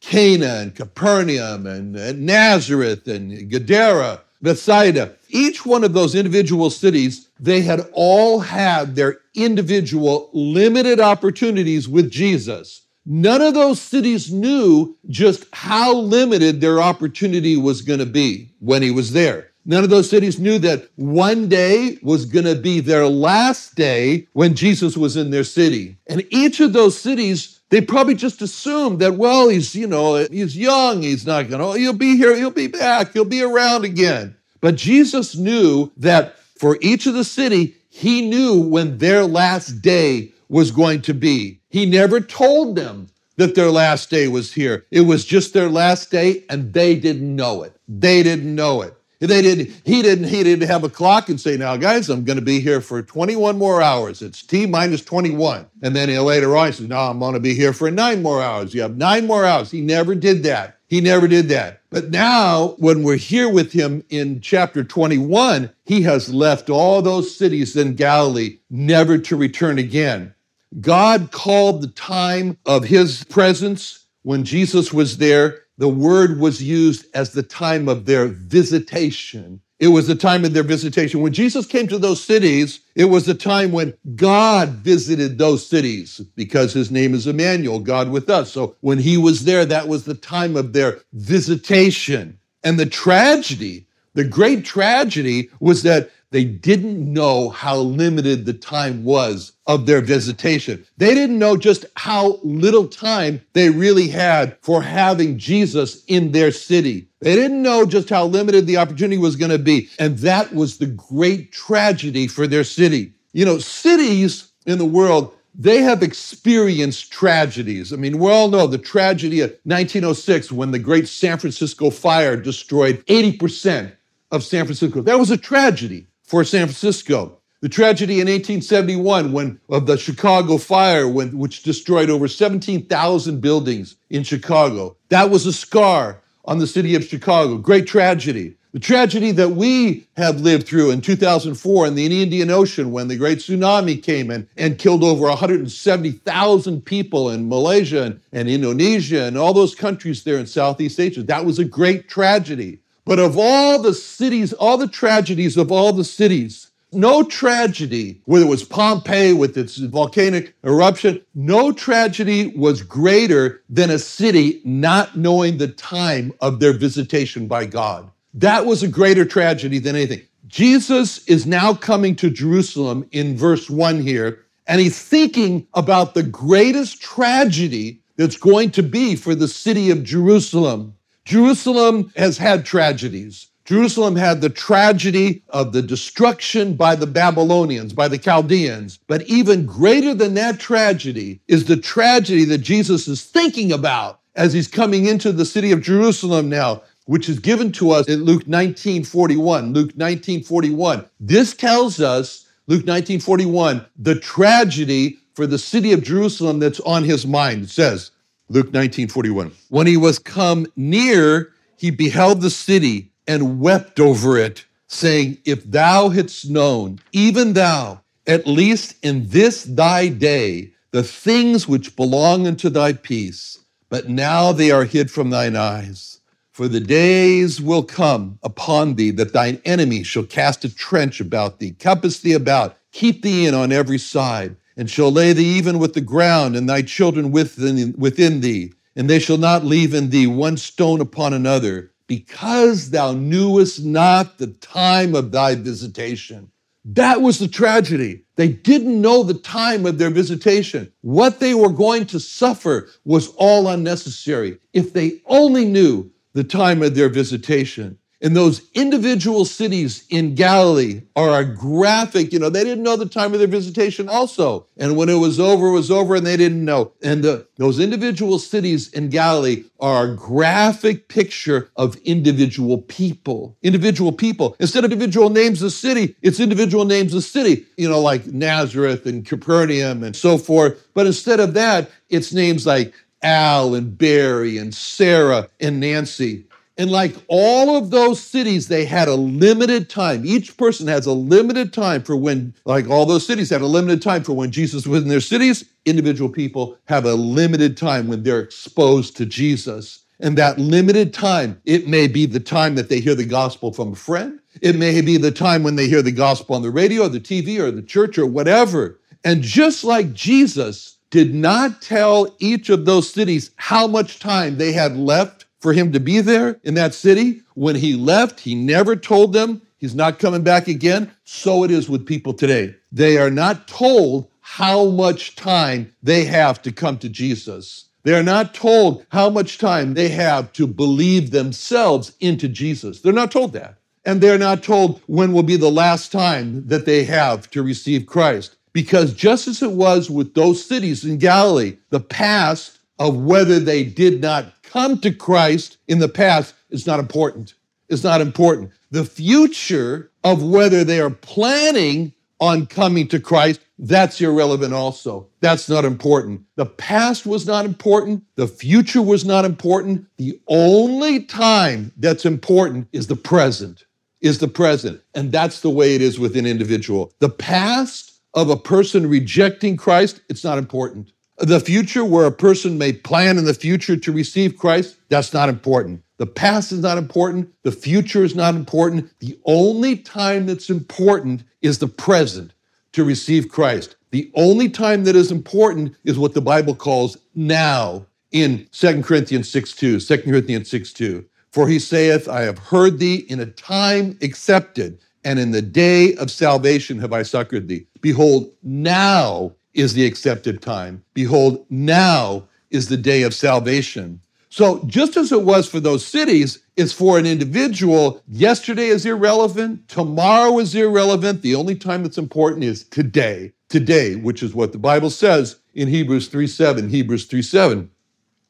Cana 0.00 0.46
and 0.46 0.74
Capernaum 0.74 1.66
and, 1.66 2.24
Nazareth 2.24 3.08
and 3.08 3.50
Gadara, 3.50 4.20
Bethsaida. 4.40 5.14
Each 5.30 5.66
one 5.66 5.82
of 5.82 5.94
those 5.94 6.14
individual 6.14 6.70
cities, 6.70 7.28
they 7.40 7.62
had 7.62 7.88
all 7.92 8.40
had 8.40 8.94
their 8.94 9.18
individual 9.34 10.30
limited 10.32 11.00
opportunities 11.00 11.88
with 11.88 12.10
Jesus. 12.10 12.82
None 13.10 13.40
of 13.40 13.54
those 13.54 13.80
cities 13.80 14.30
knew 14.30 14.94
just 15.08 15.46
how 15.54 15.94
limited 15.94 16.60
their 16.60 16.78
opportunity 16.82 17.56
was 17.56 17.80
going 17.80 18.00
to 18.00 18.06
be 18.06 18.50
when 18.60 18.82
he 18.82 18.90
was 18.90 19.14
there. 19.14 19.50
None 19.64 19.82
of 19.82 19.88
those 19.88 20.10
cities 20.10 20.38
knew 20.38 20.58
that 20.58 20.90
one 20.96 21.48
day 21.48 21.98
was 22.02 22.26
going 22.26 22.44
to 22.44 22.54
be 22.54 22.80
their 22.80 23.08
last 23.08 23.74
day 23.76 24.28
when 24.34 24.54
Jesus 24.54 24.94
was 24.94 25.16
in 25.16 25.30
their 25.30 25.44
city. 25.44 25.96
And 26.06 26.22
each 26.28 26.60
of 26.60 26.74
those 26.74 26.98
cities, 27.00 27.60
they 27.70 27.80
probably 27.80 28.14
just 28.14 28.42
assumed 28.42 28.98
that, 28.98 29.14
well, 29.14 29.48
he's, 29.48 29.74
you 29.74 29.86
know, 29.86 30.16
he's 30.30 30.54
young. 30.54 31.00
He's 31.00 31.26
not 31.26 31.48
going 31.48 31.60
to, 31.60 31.66
oh, 31.66 31.72
he'll 31.72 31.94
be 31.94 32.18
here. 32.18 32.36
He'll 32.36 32.50
be 32.50 32.66
back. 32.66 33.14
He'll 33.14 33.24
be 33.24 33.42
around 33.42 33.86
again. 33.86 34.36
But 34.60 34.76
Jesus 34.76 35.34
knew 35.34 35.90
that 35.96 36.38
for 36.58 36.76
each 36.82 37.06
of 37.06 37.14
the 37.14 37.24
city, 37.24 37.74
he 37.88 38.28
knew 38.28 38.60
when 38.60 38.98
their 38.98 39.24
last 39.24 39.80
day 39.80 40.32
was 40.48 40.70
going 40.70 41.02
to 41.02 41.14
be. 41.14 41.60
He 41.68 41.86
never 41.86 42.20
told 42.20 42.76
them 42.76 43.08
that 43.36 43.54
their 43.54 43.70
last 43.70 44.10
day 44.10 44.28
was 44.28 44.52
here. 44.52 44.84
It 44.90 45.02
was 45.02 45.24
just 45.24 45.54
their 45.54 45.68
last 45.68 46.10
day 46.10 46.44
and 46.50 46.72
they 46.72 46.96
didn't 46.96 47.34
know 47.34 47.62
it. 47.62 47.76
They 47.88 48.22
didn't 48.22 48.54
know 48.54 48.82
it. 48.82 48.94
They 49.20 49.42
did, 49.42 49.72
he 49.84 50.00
didn't 50.00 50.28
he 50.28 50.44
didn't 50.44 50.68
have 50.68 50.84
a 50.84 50.88
clock 50.88 51.28
and 51.28 51.40
say, 51.40 51.56
now 51.56 51.76
guys, 51.76 52.08
I'm 52.08 52.24
going 52.24 52.38
to 52.38 52.44
be 52.44 52.60
here 52.60 52.80
for 52.80 53.02
21 53.02 53.58
more 53.58 53.82
hours. 53.82 54.22
It's 54.22 54.42
T 54.42 54.64
minus 54.64 55.02
21. 55.02 55.66
And 55.82 55.96
then 55.96 56.08
he 56.08 56.16
later 56.18 56.56
on 56.56 56.66
he 56.66 56.72
says, 56.72 56.88
no, 56.88 56.98
I'm 56.98 57.18
going 57.18 57.34
to 57.34 57.40
be 57.40 57.54
here 57.54 57.72
for 57.72 57.90
nine 57.90 58.22
more 58.22 58.42
hours. 58.42 58.74
You 58.74 58.82
have 58.82 58.96
nine 58.96 59.26
more 59.26 59.44
hours. 59.44 59.72
He 59.72 59.80
never 59.80 60.14
did 60.14 60.44
that. 60.44 60.78
He 60.86 61.00
never 61.00 61.28
did 61.28 61.48
that. 61.48 61.82
But 61.90 62.10
now, 62.10 62.76
when 62.78 63.02
we're 63.02 63.16
here 63.16 63.48
with 63.48 63.72
him 63.72 64.04
in 64.08 64.40
chapter 64.40 64.82
21, 64.82 65.70
he 65.84 66.02
has 66.02 66.32
left 66.32 66.70
all 66.70 67.02
those 67.02 67.36
cities 67.36 67.76
in 67.76 67.94
Galilee 67.94 68.58
never 68.70 69.18
to 69.18 69.36
return 69.36 69.78
again. 69.78 70.34
God 70.80 71.30
called 71.32 71.82
the 71.82 71.88
time 71.88 72.58
of 72.66 72.84
his 72.84 73.24
presence 73.24 74.06
when 74.22 74.44
Jesus 74.44 74.92
was 74.92 75.18
there 75.18 75.62
the 75.78 75.88
word 75.88 76.40
was 76.40 76.60
used 76.60 77.06
as 77.14 77.32
the 77.32 77.42
time 77.42 77.88
of 77.88 78.04
their 78.04 78.26
visitation. 78.26 79.60
It 79.78 79.88
was 79.88 80.08
the 80.08 80.16
time 80.16 80.44
of 80.44 80.52
their 80.52 80.64
visitation. 80.64 81.22
When 81.22 81.32
Jesus 81.32 81.64
came 81.64 81.86
to 81.86 81.98
those 81.98 82.22
cities, 82.22 82.80
it 82.96 83.04
was 83.04 83.26
the 83.26 83.34
time 83.34 83.70
when 83.70 83.94
God 84.16 84.70
visited 84.70 85.38
those 85.38 85.64
cities 85.64 86.20
because 86.34 86.72
his 86.72 86.90
name 86.90 87.14
is 87.14 87.28
Emmanuel, 87.28 87.78
God 87.78 88.10
with 88.10 88.28
us. 88.28 88.50
So 88.50 88.74
when 88.80 88.98
he 88.98 89.16
was 89.16 89.44
there, 89.44 89.64
that 89.64 89.86
was 89.86 90.04
the 90.04 90.14
time 90.14 90.56
of 90.56 90.72
their 90.72 90.98
visitation. 91.12 92.40
And 92.64 92.76
the 92.76 92.86
tragedy, 92.86 93.86
the 94.14 94.24
great 94.24 94.64
tragedy 94.64 95.48
was 95.60 95.84
that 95.84 96.10
they 96.30 96.44
didn't 96.44 97.10
know 97.10 97.48
how 97.48 97.76
limited 97.78 98.44
the 98.44 98.52
time 98.52 99.02
was 99.02 99.52
of 99.66 99.86
their 99.86 100.02
visitation. 100.02 100.84
They 100.98 101.14
didn't 101.14 101.38
know 101.38 101.56
just 101.56 101.86
how 101.96 102.38
little 102.42 102.86
time 102.86 103.40
they 103.54 103.70
really 103.70 104.08
had 104.08 104.56
for 104.60 104.82
having 104.82 105.38
Jesus 105.38 106.04
in 106.04 106.32
their 106.32 106.52
city. 106.52 107.08
They 107.20 107.34
didn't 107.34 107.62
know 107.62 107.86
just 107.86 108.10
how 108.10 108.26
limited 108.26 108.66
the 108.66 108.76
opportunity 108.76 109.16
was 109.16 109.36
going 109.36 109.50
to 109.50 109.58
be. 109.58 109.88
And 109.98 110.18
that 110.18 110.54
was 110.54 110.76
the 110.76 110.86
great 110.86 111.52
tragedy 111.52 112.26
for 112.26 112.46
their 112.46 112.64
city. 112.64 113.12
You 113.32 113.46
know, 113.46 113.58
cities 113.58 114.52
in 114.66 114.78
the 114.78 114.84
world, 114.84 115.34
they 115.54 115.78
have 115.78 116.02
experienced 116.02 117.10
tragedies. 117.10 117.92
I 117.92 117.96
mean, 117.96 118.18
we 118.18 118.30
all 118.30 118.48
know 118.48 118.66
the 118.66 118.78
tragedy 118.78 119.40
of 119.40 119.50
1906 119.64 120.52
when 120.52 120.72
the 120.72 120.78
great 120.78 121.08
San 121.08 121.38
Francisco 121.38 121.88
fire 121.88 122.36
destroyed 122.36 123.04
80% 123.06 123.92
of 124.30 124.44
San 124.44 124.66
Francisco. 124.66 125.00
That 125.00 125.18
was 125.18 125.30
a 125.30 125.38
tragedy 125.38 126.06
for 126.28 126.44
San 126.44 126.66
Francisco. 126.66 127.38
The 127.62 127.70
tragedy 127.70 128.20
in 128.20 128.28
1871 128.28 129.32
when 129.32 129.58
of 129.70 129.86
the 129.86 129.96
Chicago 129.96 130.58
fire 130.58 131.08
when, 131.08 131.36
which 131.38 131.62
destroyed 131.62 132.10
over 132.10 132.28
17,000 132.28 133.40
buildings 133.40 133.96
in 134.10 134.22
Chicago. 134.22 134.96
That 135.08 135.30
was 135.30 135.46
a 135.46 135.52
scar 135.52 136.20
on 136.44 136.58
the 136.58 136.66
city 136.66 136.94
of 136.94 137.04
Chicago. 137.04 137.56
Great 137.56 137.86
tragedy. 137.86 138.54
The 138.72 138.78
tragedy 138.78 139.32
that 139.32 139.52
we 139.52 140.06
have 140.18 140.42
lived 140.42 140.68
through 140.68 140.90
in 140.90 141.00
2004 141.00 141.86
in 141.86 141.94
the 141.94 142.22
Indian 142.22 142.50
Ocean 142.50 142.92
when 142.92 143.08
the 143.08 143.16
great 143.16 143.38
tsunami 143.38 144.00
came 144.00 144.30
in 144.30 144.46
and 144.58 144.78
killed 144.78 145.02
over 145.02 145.26
170,000 145.26 146.84
people 146.84 147.30
in 147.30 147.48
Malaysia 147.48 148.02
and, 148.02 148.20
and 148.32 148.48
Indonesia 148.50 149.24
and 149.24 149.38
all 149.38 149.54
those 149.54 149.74
countries 149.74 150.22
there 150.24 150.38
in 150.38 150.46
Southeast 150.46 151.00
Asia. 151.00 151.22
That 151.22 151.46
was 151.46 151.58
a 151.58 151.64
great 151.64 152.10
tragedy. 152.10 152.80
But 153.08 153.18
of 153.18 153.38
all 153.38 153.80
the 153.80 153.94
cities, 153.94 154.52
all 154.52 154.76
the 154.76 154.86
tragedies 154.86 155.56
of 155.56 155.72
all 155.72 155.94
the 155.94 156.04
cities, 156.04 156.70
no 156.92 157.22
tragedy, 157.22 158.20
whether 158.26 158.44
it 158.44 158.50
was 158.50 158.64
Pompeii 158.64 159.32
with 159.32 159.56
its 159.56 159.78
volcanic 159.78 160.54
eruption, 160.62 161.22
no 161.34 161.72
tragedy 161.72 162.48
was 162.48 162.82
greater 162.82 163.62
than 163.70 163.88
a 163.88 163.98
city 163.98 164.60
not 164.62 165.16
knowing 165.16 165.56
the 165.56 165.68
time 165.68 166.34
of 166.42 166.60
their 166.60 166.74
visitation 166.74 167.46
by 167.46 167.64
God. 167.64 168.10
That 168.34 168.66
was 168.66 168.82
a 168.82 168.88
greater 168.88 169.24
tragedy 169.24 169.78
than 169.78 169.96
anything. 169.96 170.20
Jesus 170.46 171.26
is 171.26 171.46
now 171.46 171.72
coming 171.72 172.14
to 172.16 172.28
Jerusalem 172.28 173.06
in 173.10 173.38
verse 173.38 173.70
1 173.70 174.02
here, 174.02 174.44
and 174.66 174.82
he's 174.82 175.02
thinking 175.02 175.66
about 175.72 176.12
the 176.12 176.22
greatest 176.22 177.00
tragedy 177.00 178.02
that's 178.16 178.36
going 178.36 178.70
to 178.72 178.82
be 178.82 179.16
for 179.16 179.34
the 179.34 179.48
city 179.48 179.90
of 179.90 180.04
Jerusalem. 180.04 180.94
Jerusalem 181.28 182.10
has 182.16 182.38
had 182.38 182.64
tragedies. 182.64 183.48
Jerusalem 183.66 184.16
had 184.16 184.40
the 184.40 184.48
tragedy 184.48 185.42
of 185.50 185.74
the 185.74 185.82
destruction 185.82 186.74
by 186.74 186.94
the 186.94 187.06
Babylonians, 187.06 187.92
by 187.92 188.08
the 188.08 188.16
Chaldeans. 188.16 188.98
But 189.06 189.24
even 189.24 189.66
greater 189.66 190.14
than 190.14 190.32
that 190.34 190.58
tragedy 190.58 191.42
is 191.46 191.66
the 191.66 191.76
tragedy 191.76 192.46
that 192.46 192.62
Jesus 192.62 193.06
is 193.06 193.24
thinking 193.24 193.72
about 193.72 194.20
as 194.36 194.54
he's 194.54 194.68
coming 194.68 195.04
into 195.04 195.30
the 195.30 195.44
city 195.44 195.70
of 195.70 195.82
Jerusalem 195.82 196.48
now, 196.48 196.80
which 197.04 197.28
is 197.28 197.38
given 197.40 197.72
to 197.72 197.90
us 197.90 198.08
in 198.08 198.24
Luke 198.24 198.48
19 198.48 199.04
41. 199.04 199.74
Luke 199.74 199.94
19 199.98 200.44
41. 200.44 201.04
This 201.20 201.52
tells 201.52 202.00
us, 202.00 202.48
Luke 202.68 202.86
19 202.86 203.20
41, 203.20 203.84
the 203.98 204.18
tragedy 204.18 205.18
for 205.34 205.46
the 205.46 205.58
city 205.58 205.92
of 205.92 206.02
Jerusalem 206.02 206.58
that's 206.58 206.80
on 206.80 207.04
his 207.04 207.26
mind. 207.26 207.64
It 207.64 207.68
says, 207.68 208.12
Luke 208.50 208.72
19, 208.72 209.08
41. 209.08 209.52
When 209.68 209.86
he 209.86 209.96
was 209.98 210.18
come 210.18 210.66
near, 210.74 211.52
he 211.76 211.90
beheld 211.90 212.40
the 212.40 212.50
city 212.50 213.12
and 213.26 213.60
wept 213.60 214.00
over 214.00 214.38
it, 214.38 214.64
saying, 214.86 215.38
If 215.44 215.64
thou 215.64 216.08
hadst 216.08 216.48
known, 216.48 217.00
even 217.12 217.52
thou, 217.52 218.00
at 218.26 218.46
least 218.46 218.96
in 219.02 219.28
this 219.28 219.64
thy 219.64 220.08
day, 220.08 220.72
the 220.92 221.02
things 221.02 221.68
which 221.68 221.94
belong 221.94 222.46
unto 222.46 222.70
thy 222.70 222.94
peace, 222.94 223.58
but 223.90 224.08
now 224.08 224.52
they 224.52 224.70
are 224.70 224.84
hid 224.84 225.10
from 225.10 225.28
thine 225.28 225.54
eyes. 225.54 226.20
For 226.50 226.68
the 226.68 226.80
days 226.80 227.60
will 227.60 227.84
come 227.84 228.38
upon 228.42 228.94
thee 228.94 229.10
that 229.12 229.34
thine 229.34 229.60
enemy 229.64 230.02
shall 230.02 230.24
cast 230.24 230.64
a 230.64 230.74
trench 230.74 231.20
about 231.20 231.58
thee, 231.58 231.72
compass 231.72 232.20
thee 232.20 232.32
about, 232.32 232.78
keep 232.92 233.22
thee 233.22 233.46
in 233.46 233.54
on 233.54 233.72
every 233.72 233.98
side 233.98 234.56
and 234.78 234.88
shall 234.88 235.12
lay 235.12 235.34
thee 235.34 235.58
even 235.58 235.78
with 235.78 235.92
the 235.92 236.00
ground, 236.00 236.56
and 236.56 236.68
thy 236.68 236.80
children 236.80 237.32
within, 237.32 237.94
within 237.98 238.40
thee, 238.40 238.72
and 238.96 239.10
they 239.10 239.18
shall 239.18 239.36
not 239.36 239.64
leave 239.64 239.92
in 239.92 240.08
thee 240.08 240.26
one 240.26 240.56
stone 240.56 241.00
upon 241.00 241.34
another, 241.34 241.92
because 242.06 242.90
thou 242.90 243.12
knewest 243.12 243.84
not 243.84 244.38
the 244.38 244.46
time 244.46 245.14
of 245.14 245.32
thy 245.32 245.54
visitation. 245.56 246.50
That 246.84 247.20
was 247.20 247.38
the 247.38 247.48
tragedy. 247.48 248.22
They 248.36 248.48
didn't 248.48 249.02
know 249.02 249.22
the 249.22 249.34
time 249.34 249.84
of 249.84 249.98
their 249.98 250.10
visitation. 250.10 250.90
What 251.02 251.40
they 251.40 251.54
were 251.54 251.72
going 251.72 252.06
to 252.06 252.20
suffer 252.20 252.88
was 253.04 253.28
all 253.36 253.68
unnecessary 253.68 254.58
if 254.72 254.94
they 254.94 255.20
only 255.26 255.66
knew 255.66 256.10
the 256.32 256.44
time 256.44 256.82
of 256.82 256.94
their 256.94 257.08
visitation. 257.10 257.98
And 258.20 258.36
those 258.36 258.68
individual 258.74 259.44
cities 259.44 260.04
in 260.10 260.34
Galilee 260.34 261.02
are 261.14 261.38
a 261.38 261.44
graphic, 261.44 262.32
you 262.32 262.38
know, 262.38 262.50
they 262.50 262.64
didn't 262.64 262.82
know 262.82 262.96
the 262.96 263.06
time 263.06 263.32
of 263.32 263.38
their 263.38 263.48
visitation 263.48 264.08
also. 264.08 264.66
And 264.76 264.96
when 264.96 265.08
it 265.08 265.14
was 265.14 265.38
over, 265.38 265.68
it 265.68 265.72
was 265.72 265.90
over 265.90 266.16
and 266.16 266.26
they 266.26 266.36
didn't 266.36 266.64
know. 266.64 266.92
And 267.02 267.22
the, 267.22 267.46
those 267.56 267.78
individual 267.78 268.38
cities 268.38 268.92
in 268.92 269.08
Galilee 269.08 269.64
are 269.78 270.06
a 270.06 270.16
graphic 270.16 271.08
picture 271.08 271.70
of 271.76 271.96
individual 271.98 272.78
people. 272.78 273.56
Individual 273.62 274.10
people. 274.10 274.56
Instead 274.58 274.84
of 274.84 274.90
individual 274.92 275.30
names 275.30 275.62
of 275.62 275.72
city, 275.72 276.16
it's 276.20 276.40
individual 276.40 276.84
names 276.84 277.14
of 277.14 277.22
city, 277.22 277.66
you 277.76 277.88
know, 277.88 278.00
like 278.00 278.26
Nazareth 278.26 279.06
and 279.06 279.24
Capernaum 279.24 280.02
and 280.02 280.16
so 280.16 280.38
forth. 280.38 280.88
But 280.92 281.06
instead 281.06 281.38
of 281.38 281.54
that, 281.54 281.90
it's 282.08 282.32
names 282.32 282.66
like 282.66 282.94
Al 283.22 283.74
and 283.74 283.96
Barry 283.96 284.58
and 284.58 284.74
Sarah 284.74 285.48
and 285.60 285.80
Nancy. 285.80 286.44
And 286.78 286.92
like 286.92 287.16
all 287.26 287.76
of 287.76 287.90
those 287.90 288.22
cities, 288.22 288.68
they 288.68 288.84
had 288.84 289.08
a 289.08 289.16
limited 289.16 289.90
time. 289.90 290.24
Each 290.24 290.56
person 290.56 290.86
has 290.86 291.06
a 291.06 291.12
limited 291.12 291.72
time 291.72 292.04
for 292.04 292.16
when, 292.16 292.54
like 292.64 292.88
all 292.88 293.04
those 293.04 293.26
cities 293.26 293.50
had 293.50 293.62
a 293.62 293.66
limited 293.66 294.00
time 294.00 294.22
for 294.22 294.32
when 294.32 294.52
Jesus 294.52 294.86
was 294.86 295.02
in 295.02 295.08
their 295.08 295.20
cities. 295.20 295.64
Individual 295.84 296.30
people 296.30 296.78
have 296.84 297.04
a 297.04 297.14
limited 297.14 297.76
time 297.76 298.06
when 298.06 298.22
they're 298.22 298.40
exposed 298.40 299.16
to 299.16 299.26
Jesus. 299.26 300.04
And 300.20 300.38
that 300.38 300.58
limited 300.58 301.12
time, 301.12 301.60
it 301.64 301.88
may 301.88 302.06
be 302.06 302.26
the 302.26 302.40
time 302.40 302.76
that 302.76 302.88
they 302.88 303.00
hear 303.00 303.16
the 303.16 303.24
gospel 303.24 303.72
from 303.72 303.92
a 303.92 303.96
friend. 303.96 304.38
It 304.62 304.76
may 304.76 305.00
be 305.00 305.16
the 305.16 305.32
time 305.32 305.64
when 305.64 305.74
they 305.74 305.88
hear 305.88 306.02
the 306.02 306.12
gospel 306.12 306.54
on 306.54 306.62
the 306.62 306.70
radio 306.70 307.04
or 307.04 307.08
the 307.08 307.20
TV 307.20 307.58
or 307.58 307.72
the 307.72 307.82
church 307.82 308.18
or 308.18 308.26
whatever. 308.26 309.00
And 309.24 309.42
just 309.42 309.82
like 309.82 310.12
Jesus 310.12 310.96
did 311.10 311.34
not 311.34 311.80
tell 311.82 312.34
each 312.38 312.68
of 312.68 312.84
those 312.84 313.12
cities 313.12 313.50
how 313.56 313.86
much 313.86 314.18
time 314.18 314.58
they 314.58 314.72
had 314.72 314.96
left 314.96 315.37
for 315.60 315.72
him 315.72 315.92
to 315.92 316.00
be 316.00 316.20
there 316.20 316.60
in 316.62 316.74
that 316.74 316.94
city. 316.94 317.42
When 317.54 317.76
he 317.76 317.94
left, 317.94 318.40
he 318.40 318.54
never 318.54 318.96
told 318.96 319.32
them 319.32 319.62
he's 319.78 319.94
not 319.94 320.18
coming 320.18 320.42
back 320.42 320.68
again. 320.68 321.10
So 321.24 321.64
it 321.64 321.70
is 321.70 321.88
with 321.88 322.06
people 322.06 322.34
today. 322.34 322.74
They 322.92 323.18
are 323.18 323.30
not 323.30 323.68
told 323.68 324.30
how 324.40 324.86
much 324.86 325.36
time 325.36 325.94
they 326.02 326.24
have 326.24 326.62
to 326.62 326.72
come 326.72 326.98
to 326.98 327.08
Jesus. 327.08 327.86
They 328.04 328.14
are 328.14 328.22
not 328.22 328.54
told 328.54 329.04
how 329.10 329.28
much 329.28 329.58
time 329.58 329.94
they 329.94 330.08
have 330.08 330.52
to 330.54 330.66
believe 330.66 331.30
themselves 331.30 332.12
into 332.20 332.48
Jesus. 332.48 333.00
They're 333.00 333.12
not 333.12 333.30
told 333.30 333.52
that. 333.52 333.74
And 334.04 334.20
they're 334.20 334.38
not 334.38 334.62
told 334.62 335.02
when 335.06 335.32
will 335.32 335.42
be 335.42 335.56
the 335.56 335.70
last 335.70 336.10
time 336.10 336.66
that 336.68 336.86
they 336.86 337.04
have 337.04 337.50
to 337.50 337.62
receive 337.62 338.06
Christ. 338.06 338.56
Because 338.72 339.12
just 339.12 339.48
as 339.48 339.62
it 339.62 339.72
was 339.72 340.08
with 340.08 340.34
those 340.34 340.64
cities 340.64 341.04
in 341.04 341.18
Galilee, 341.18 341.76
the 341.90 342.00
past 342.00 342.78
of 342.98 343.16
whether 343.16 343.58
they 343.58 343.84
did 343.84 344.20
not 344.20 344.57
come 344.70 344.98
to 345.00 345.12
Christ 345.12 345.78
in 345.88 345.98
the 345.98 346.08
past 346.08 346.54
is 346.70 346.86
not 346.86 347.00
important. 347.00 347.54
It's 347.88 348.04
not 348.04 348.20
important. 348.20 348.70
The 348.90 349.04
future 349.04 350.10
of 350.24 350.42
whether 350.42 350.84
they 350.84 351.00
are 351.00 351.10
planning 351.10 352.12
on 352.40 352.66
coming 352.66 353.08
to 353.08 353.18
Christ, 353.18 353.60
that's 353.78 354.20
irrelevant 354.20 354.74
also. 354.74 355.28
That's 355.40 355.68
not 355.68 355.84
important. 355.84 356.42
The 356.56 356.66
past 356.66 357.26
was 357.26 357.46
not 357.46 357.64
important. 357.64 358.24
The 358.36 358.46
future 358.46 359.02
was 359.02 359.24
not 359.24 359.44
important. 359.44 360.06
The 360.18 360.40
only 360.46 361.22
time 361.22 361.92
that's 361.96 362.24
important 362.24 362.88
is 362.92 363.06
the 363.06 363.16
present, 363.16 363.86
is 364.20 364.38
the 364.38 364.48
present. 364.48 365.00
And 365.14 365.32
that's 365.32 365.60
the 365.60 365.70
way 365.70 365.94
it 365.94 366.02
is 366.02 366.18
with 366.18 366.36
an 366.36 366.46
individual. 366.46 367.12
The 367.18 367.30
past 367.30 368.20
of 368.34 368.50
a 368.50 368.56
person 368.56 369.08
rejecting 369.08 369.76
Christ, 369.76 370.20
it's 370.28 370.44
not 370.44 370.58
important. 370.58 371.12
The 371.40 371.60
future, 371.60 372.04
where 372.04 372.26
a 372.26 372.32
person 372.32 372.78
may 372.78 372.92
plan 372.92 373.38
in 373.38 373.44
the 373.44 373.54
future 373.54 373.96
to 373.96 374.12
receive 374.12 374.56
Christ, 374.56 374.96
that's 375.08 375.32
not 375.32 375.48
important. 375.48 376.02
The 376.16 376.26
past 376.26 376.72
is 376.72 376.80
not 376.80 376.98
important. 376.98 377.52
The 377.62 377.70
future 377.70 378.24
is 378.24 378.34
not 378.34 378.56
important. 378.56 379.12
The 379.20 379.38
only 379.44 379.96
time 379.96 380.46
that's 380.46 380.68
important 380.68 381.44
is 381.62 381.78
the 381.78 381.86
present 381.86 382.54
to 382.92 383.04
receive 383.04 383.48
Christ. 383.48 383.94
The 384.10 384.30
only 384.34 384.68
time 384.68 385.04
that 385.04 385.14
is 385.14 385.30
important 385.30 385.94
is 386.04 386.18
what 386.18 386.34
the 386.34 386.40
Bible 386.40 386.74
calls 386.74 387.16
now 387.36 388.06
in 388.32 388.66
2 388.72 389.02
Corinthians 389.02 389.48
6 389.48 389.74
2. 389.74 390.00
2 390.00 390.18
Corinthians 390.22 390.68
6 390.70 390.92
2. 390.92 391.24
For 391.52 391.68
he 391.68 391.78
saith, 391.78 392.28
I 392.28 392.42
have 392.42 392.58
heard 392.58 392.98
thee 392.98 393.26
in 393.28 393.40
a 393.40 393.46
time 393.46 394.18
accepted, 394.22 395.00
and 395.24 395.38
in 395.38 395.52
the 395.52 395.62
day 395.62 396.14
of 396.16 396.30
salvation 396.30 396.98
have 396.98 397.12
I 397.12 397.22
succored 397.22 397.68
thee. 397.68 397.86
Behold, 398.00 398.50
now 398.62 399.52
is 399.78 399.94
the 399.94 400.04
accepted 400.04 400.60
time. 400.60 401.04
Behold, 401.14 401.64
now 401.70 402.48
is 402.70 402.88
the 402.88 402.96
day 402.96 403.22
of 403.22 403.32
salvation. 403.32 404.20
So, 404.50 404.82
just 404.86 405.16
as 405.16 405.30
it 405.30 405.42
was 405.42 405.68
for 405.68 405.78
those 405.78 406.04
cities, 406.04 406.58
it's 406.76 406.92
for 406.92 407.18
an 407.18 407.26
individual. 407.26 408.22
Yesterday 408.26 408.88
is 408.88 409.06
irrelevant. 409.06 409.88
Tomorrow 409.88 410.58
is 410.58 410.74
irrelevant. 410.74 411.42
The 411.42 411.54
only 411.54 411.76
time 411.76 412.02
that's 412.02 412.18
important 412.18 412.64
is 412.64 412.84
today. 412.84 413.52
Today, 413.68 414.16
which 414.16 414.42
is 414.42 414.54
what 414.54 414.72
the 414.72 414.78
Bible 414.78 415.10
says 415.10 415.60
in 415.74 415.86
Hebrews 415.88 416.28
3 416.28 416.46
7. 416.46 416.88
Hebrews 416.88 417.26
3 417.26 417.42
7. 417.42 417.90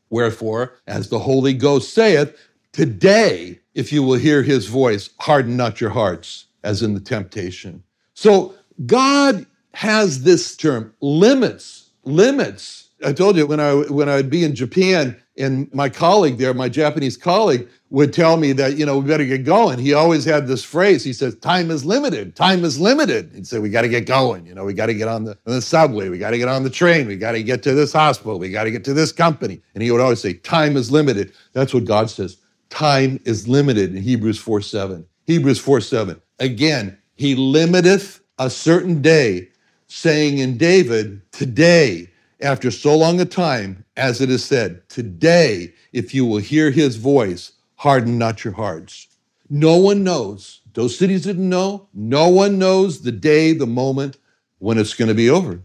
Wherefore, 0.08 0.74
as 0.86 1.10
the 1.10 1.18
Holy 1.18 1.52
Ghost 1.52 1.92
saith, 1.92 2.34
today, 2.72 3.58
if 3.74 3.92
you 3.92 4.02
will 4.02 4.14
hear 4.14 4.42
his 4.42 4.66
voice, 4.66 5.10
harden 5.20 5.56
not 5.58 5.80
your 5.80 5.90
hearts, 5.90 6.46
as 6.64 6.82
in 6.82 6.94
the 6.94 7.00
temptation. 7.00 7.82
So, 8.14 8.54
God 8.86 9.44
has 9.74 10.22
this 10.22 10.56
term 10.56 10.92
limits, 11.00 11.90
limits. 12.04 12.88
I 13.04 13.12
told 13.12 13.36
you 13.36 13.46
when 13.46 13.60
I 13.60 13.74
when 13.74 14.08
I 14.08 14.16
would 14.16 14.30
be 14.30 14.44
in 14.44 14.54
Japan 14.54 15.16
and 15.36 15.72
my 15.72 15.88
colleague 15.88 16.38
there, 16.38 16.52
my 16.52 16.68
Japanese 16.68 17.16
colleague, 17.16 17.68
would 17.90 18.12
tell 18.12 18.36
me 18.36 18.52
that, 18.52 18.76
you 18.76 18.84
know, 18.84 18.98
we 18.98 19.06
better 19.06 19.24
get 19.24 19.44
going. 19.44 19.78
He 19.78 19.94
always 19.94 20.24
had 20.24 20.46
this 20.46 20.62
phrase. 20.62 21.04
He 21.04 21.12
says, 21.12 21.36
time 21.36 21.70
is 21.70 21.84
limited. 21.84 22.36
Time 22.36 22.64
is 22.64 22.78
limited. 22.78 23.30
He'd 23.34 23.46
say, 23.46 23.58
we 23.58 23.70
got 23.70 23.82
to 23.82 23.88
get 23.88 24.04
going. 24.04 24.44
You 24.46 24.54
know, 24.54 24.64
we 24.64 24.74
got 24.74 24.86
to 24.86 24.94
get 24.94 25.08
on 25.08 25.24
the, 25.24 25.30
on 25.46 25.54
the 25.54 25.62
subway. 25.62 26.08
We 26.08 26.18
got 26.18 26.30
to 26.30 26.38
get 26.38 26.48
on 26.48 26.64
the 26.64 26.70
train. 26.70 27.06
We 27.06 27.16
got 27.16 27.32
to 27.32 27.42
get 27.42 27.62
to 27.62 27.74
this 27.74 27.92
hospital. 27.92 28.38
We 28.38 28.50
got 28.50 28.64
to 28.64 28.70
get 28.70 28.84
to 28.84 28.94
this 28.94 29.12
company. 29.12 29.62
And 29.74 29.82
he 29.82 29.90
would 29.90 30.00
always 30.00 30.20
say, 30.20 30.34
time 30.34 30.76
is 30.76 30.90
limited. 30.90 31.32
That's 31.54 31.72
what 31.72 31.84
God 31.84 32.10
says. 32.10 32.36
Time 32.68 33.20
is 33.24 33.48
limited 33.48 33.94
in 33.94 34.02
Hebrews 34.02 34.38
4 34.38 34.60
7. 34.60 35.06
Hebrews 35.26 35.58
4 35.58 35.80
7. 35.80 36.20
Again, 36.38 36.98
he 37.14 37.34
limiteth 37.34 38.20
a 38.38 38.50
certain 38.50 39.00
day 39.00 39.48
saying 39.88 40.38
in 40.38 40.56
David, 40.56 41.20
Today, 41.32 42.10
after 42.40 42.70
so 42.70 42.96
long 42.96 43.20
a 43.20 43.24
time, 43.24 43.84
as 43.96 44.20
it 44.20 44.30
is 44.30 44.44
said, 44.44 44.88
Today, 44.88 45.74
if 45.92 46.14
you 46.14 46.24
will 46.24 46.38
hear 46.38 46.70
his 46.70 46.96
voice, 46.96 47.52
harden 47.76 48.18
not 48.18 48.44
your 48.44 48.54
hearts. 48.54 49.08
No 49.50 49.76
one 49.76 50.04
knows. 50.04 50.60
Those 50.74 50.96
cities 50.96 51.22
didn't 51.22 51.48
know. 51.48 51.88
No 51.92 52.28
one 52.28 52.58
knows 52.58 53.00
the 53.00 53.12
day, 53.12 53.52
the 53.52 53.66
moment 53.66 54.18
when 54.58 54.78
it's 54.78 54.94
going 54.94 55.08
to 55.08 55.14
be 55.14 55.30
over 55.30 55.62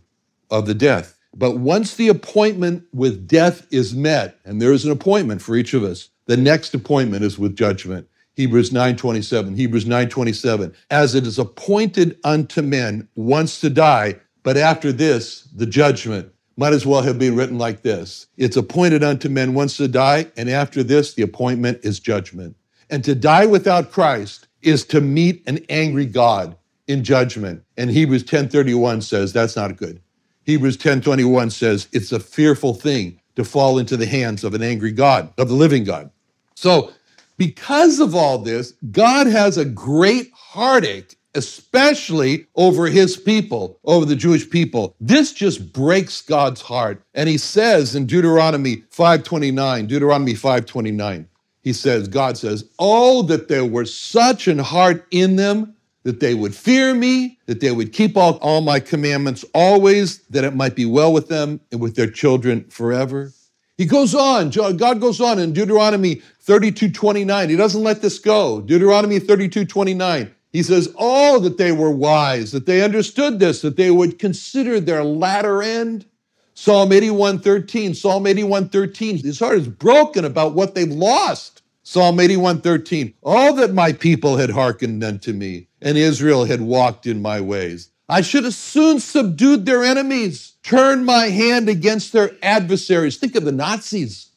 of 0.50 0.66
the 0.66 0.74
death. 0.74 1.20
But 1.36 1.58
once 1.58 1.96
the 1.96 2.10
appointment 2.10 2.86
with 2.94 3.28
death 3.28 3.68
is 3.72 3.94
met, 3.94 4.40
and 4.46 4.62
there 4.62 4.72
is 4.72 4.86
an 4.86 4.92
appointment 4.92 5.42
for 5.42 5.56
each 5.56 5.74
of 5.74 5.84
us, 5.84 6.10
the 6.26 6.38
next 6.38 6.74
appointment 6.74 7.24
is 7.24 7.40
with 7.40 7.56
judgment. 7.56 8.08
Hebrews 8.36 8.72
9:27, 8.72 9.56
Hebrews 9.56 9.86
9:27, 9.86 10.74
as 10.90 11.16
it 11.16 11.28
is 11.28 11.38
appointed 11.38 12.18
unto 12.24 12.62
men 12.62 13.08
once 13.16 13.62
to 13.62 13.70
die, 13.70 14.16
but 14.42 14.58
after 14.58 14.92
this 14.92 15.48
the 15.56 15.66
judgment. 15.66 16.30
Might 16.56 16.74
as 16.74 16.86
well 16.86 17.02
have 17.02 17.18
been 17.18 17.36
written 17.36 17.58
like 17.58 17.82
this. 17.82 18.28
It's 18.38 18.58
appointed 18.58 19.04
unto 19.04 19.28
men 19.28 19.56
once 19.56 19.78
to 19.78 19.88
die, 19.88 20.28
and 20.38 20.50
after 20.50 20.84
this 20.84 21.14
the 21.14 21.24
appointment 21.24 21.80
is 21.82 22.00
judgment. 22.00 22.56
And 22.92 23.04
to 23.06 23.16
die 23.16 23.48
without 23.48 23.92
Christ 23.92 24.48
is 24.62 24.86
to 24.86 25.02
meet 25.02 25.42
an 25.48 25.66
angry 25.70 26.06
God 26.06 26.56
in 26.88 27.04
judgment. 27.04 27.64
And 27.78 27.90
Hebrews 27.90 28.24
10:31 28.24 29.02
says 29.02 29.34
that's 29.34 29.56
not 29.56 29.78
good. 29.78 30.00
Hebrews 30.44 30.78
10:21 30.78 31.50
says 31.50 31.88
it's 31.92 32.12
a 32.12 32.20
fearful 32.20 32.74
thing 32.74 33.20
to 33.36 33.44
fall 33.44 33.80
into 33.80 33.98
the 33.98 34.06
hands 34.06 34.44
of 34.44 34.54
an 34.54 34.62
angry 34.62 34.92
God, 34.92 35.30
of 35.38 35.50
the 35.50 35.56
living 35.56 35.84
God. 35.84 36.12
So 36.56 36.92
because 37.38 38.00
of 38.00 38.16
all 38.16 38.38
this, 38.38 38.74
God 38.92 39.28
has 39.28 39.58
a 39.58 39.66
great 39.66 40.32
heartache, 40.34 41.18
especially 41.36 42.46
over 42.56 42.88
his 42.88 43.18
people, 43.18 43.80
over 43.86 44.06
the 44.06 44.16
Jewish 44.16 44.50
people. 44.50 44.96
This 45.00 45.32
just 45.32 45.74
breaks 45.74 46.22
God's 46.22 46.62
heart. 46.62 47.04
And 47.14 47.28
he 47.28 47.38
says 47.38 47.96
in 47.96 48.06
Deuteronomy 48.06 48.84
5:29, 48.92 49.88
Deuteronomy 49.88 50.36
5:29, 50.36 51.26
he 51.62 51.74
says, 51.74 52.08
God 52.08 52.38
says, 52.38 52.66
"Oh, 52.78 53.24
that 53.24 53.48
there 53.48 53.66
were 53.66 53.86
such 53.86 54.48
an 54.48 54.60
heart 54.60 55.08
in 55.12 55.36
them 55.38 55.74
that 56.04 56.20
they 56.20 56.34
would 56.34 56.54
fear 56.54 56.94
me, 56.94 57.40
that 57.46 57.62
they 57.62 57.72
would 57.72 57.94
keep 57.94 58.18
all, 58.18 58.34
all 58.42 58.60
my 58.60 58.80
commandments 58.80 59.46
always, 59.54 60.20
that 60.30 60.44
it 60.44 60.56
might 60.56 60.76
be 60.76 60.86
well 60.86 61.14
with 61.14 61.30
them 61.30 61.62
and 61.72 61.80
with 61.80 61.96
their 61.96 62.10
children 62.10 62.66
forever." 62.70 63.32
He 63.78 63.86
goes 63.86 64.14
on, 64.14 64.52
God 64.52 65.02
goes 65.02 65.20
on 65.20 65.40
in 65.40 65.52
Deuteronomy 65.52 66.22
32 66.44 66.92
29. 66.92 67.50
He 67.50 67.56
doesn't 67.56 67.84
let 67.84 68.02
this 68.02 68.20
go. 68.20 68.62
Deuteronomy 68.62 69.20
32 69.20 69.66
29. 69.66 70.36
He 70.52 70.62
says, 70.62 70.94
Oh, 70.98 71.40
that 71.40 71.58
they 71.58 71.72
were 71.72 71.90
wise, 71.90 72.52
that 72.52 72.66
they 72.66 72.84
understood 72.84 73.40
this, 73.40 73.62
that 73.62 73.78
they 73.78 73.90
would 73.90 74.20
consider 74.20 74.80
their 74.80 75.04
latter 75.04 75.64
end. 75.64 76.06
Psalm 76.54 76.92
81 76.92 77.40
13. 77.40 77.94
Psalm 77.94 78.28
81 78.28 78.70
13. 78.70 79.18
His 79.20 79.40
heart 79.40 79.58
is 79.58 79.68
broken 79.68 80.26
about 80.26 80.54
what 80.54 80.76
they've 80.76 80.88
lost. 80.88 81.62
Psalm 81.82 82.20
81 82.20 82.62
13. 82.62 83.14
All 83.24 83.54
that 83.56 83.74
my 83.74 83.94
people 83.94 84.38
had 84.38 84.52
hearkened 84.52 85.04
unto 85.04 85.34
me, 85.34 85.68
and 85.82 85.98
Israel 85.98 86.46
had 86.46 86.62
walked 86.62 87.08
in 87.08 87.22
my 87.22 87.40
ways. 87.40 87.90
I 88.10 88.22
should 88.22 88.44
have 88.44 88.54
soon 88.54 89.00
subdued 89.00 89.66
their 89.66 89.84
enemies, 89.84 90.54
turned 90.62 91.06
my 91.06 91.28
hand 91.28 91.70
against 91.70 92.12
their 92.12 92.32
adversaries. 92.44 93.18
Think 93.18 93.36
of 93.36 93.46
the 93.46 93.52
Nazis. 93.54 94.33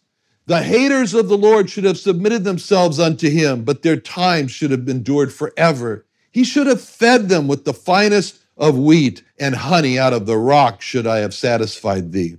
The 0.47 0.63
haters 0.63 1.13
of 1.13 1.29
the 1.29 1.37
Lord 1.37 1.69
should 1.69 1.85
have 1.85 1.99
submitted 1.99 2.45
themselves 2.45 3.01
unto 3.01 3.29
him, 3.29 3.65
but 3.65 3.83
their 3.83 3.97
time 3.97 4.47
should 4.47 4.71
have 4.71 4.89
endured 4.89 5.33
forever. 5.33 6.07
He 6.31 6.45
should 6.45 6.69
have 6.69 6.81
fed 6.81 7.29
them 7.29 7.49
with 7.49 7.65
the 7.65 7.75
finest 7.75 8.39
of 8.57 8.79
wheat 8.79 9.25
and 9.41 9.57
honey 9.57 9.99
out 9.99 10.13
of 10.13 10.27
the 10.27 10.39
rock, 10.39 10.81
should 10.81 11.07
I 11.07 11.19
have 11.19 11.35
satisfied 11.35 12.13
thee. 12.13 12.37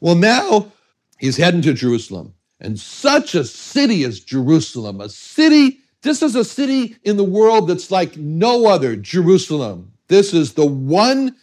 Well, 0.00 0.16
now 0.16 0.72
he's 1.18 1.36
heading 1.36 1.62
to 1.62 1.74
Jerusalem. 1.74 2.34
And 2.60 2.78
such 2.78 3.34
a 3.34 3.44
city 3.44 4.04
as 4.04 4.20
Jerusalem, 4.20 5.00
a 5.00 5.08
city, 5.08 5.78
this 6.02 6.22
is 6.22 6.34
a 6.34 6.44
city 6.44 6.96
in 7.04 7.16
the 7.16 7.24
world 7.24 7.68
that's 7.68 7.90
like 7.90 8.16
no 8.16 8.66
other, 8.66 8.96
Jerusalem. 8.96 9.92
This 10.08 10.34
is 10.34 10.54
the 10.54 10.66
one 10.66 11.36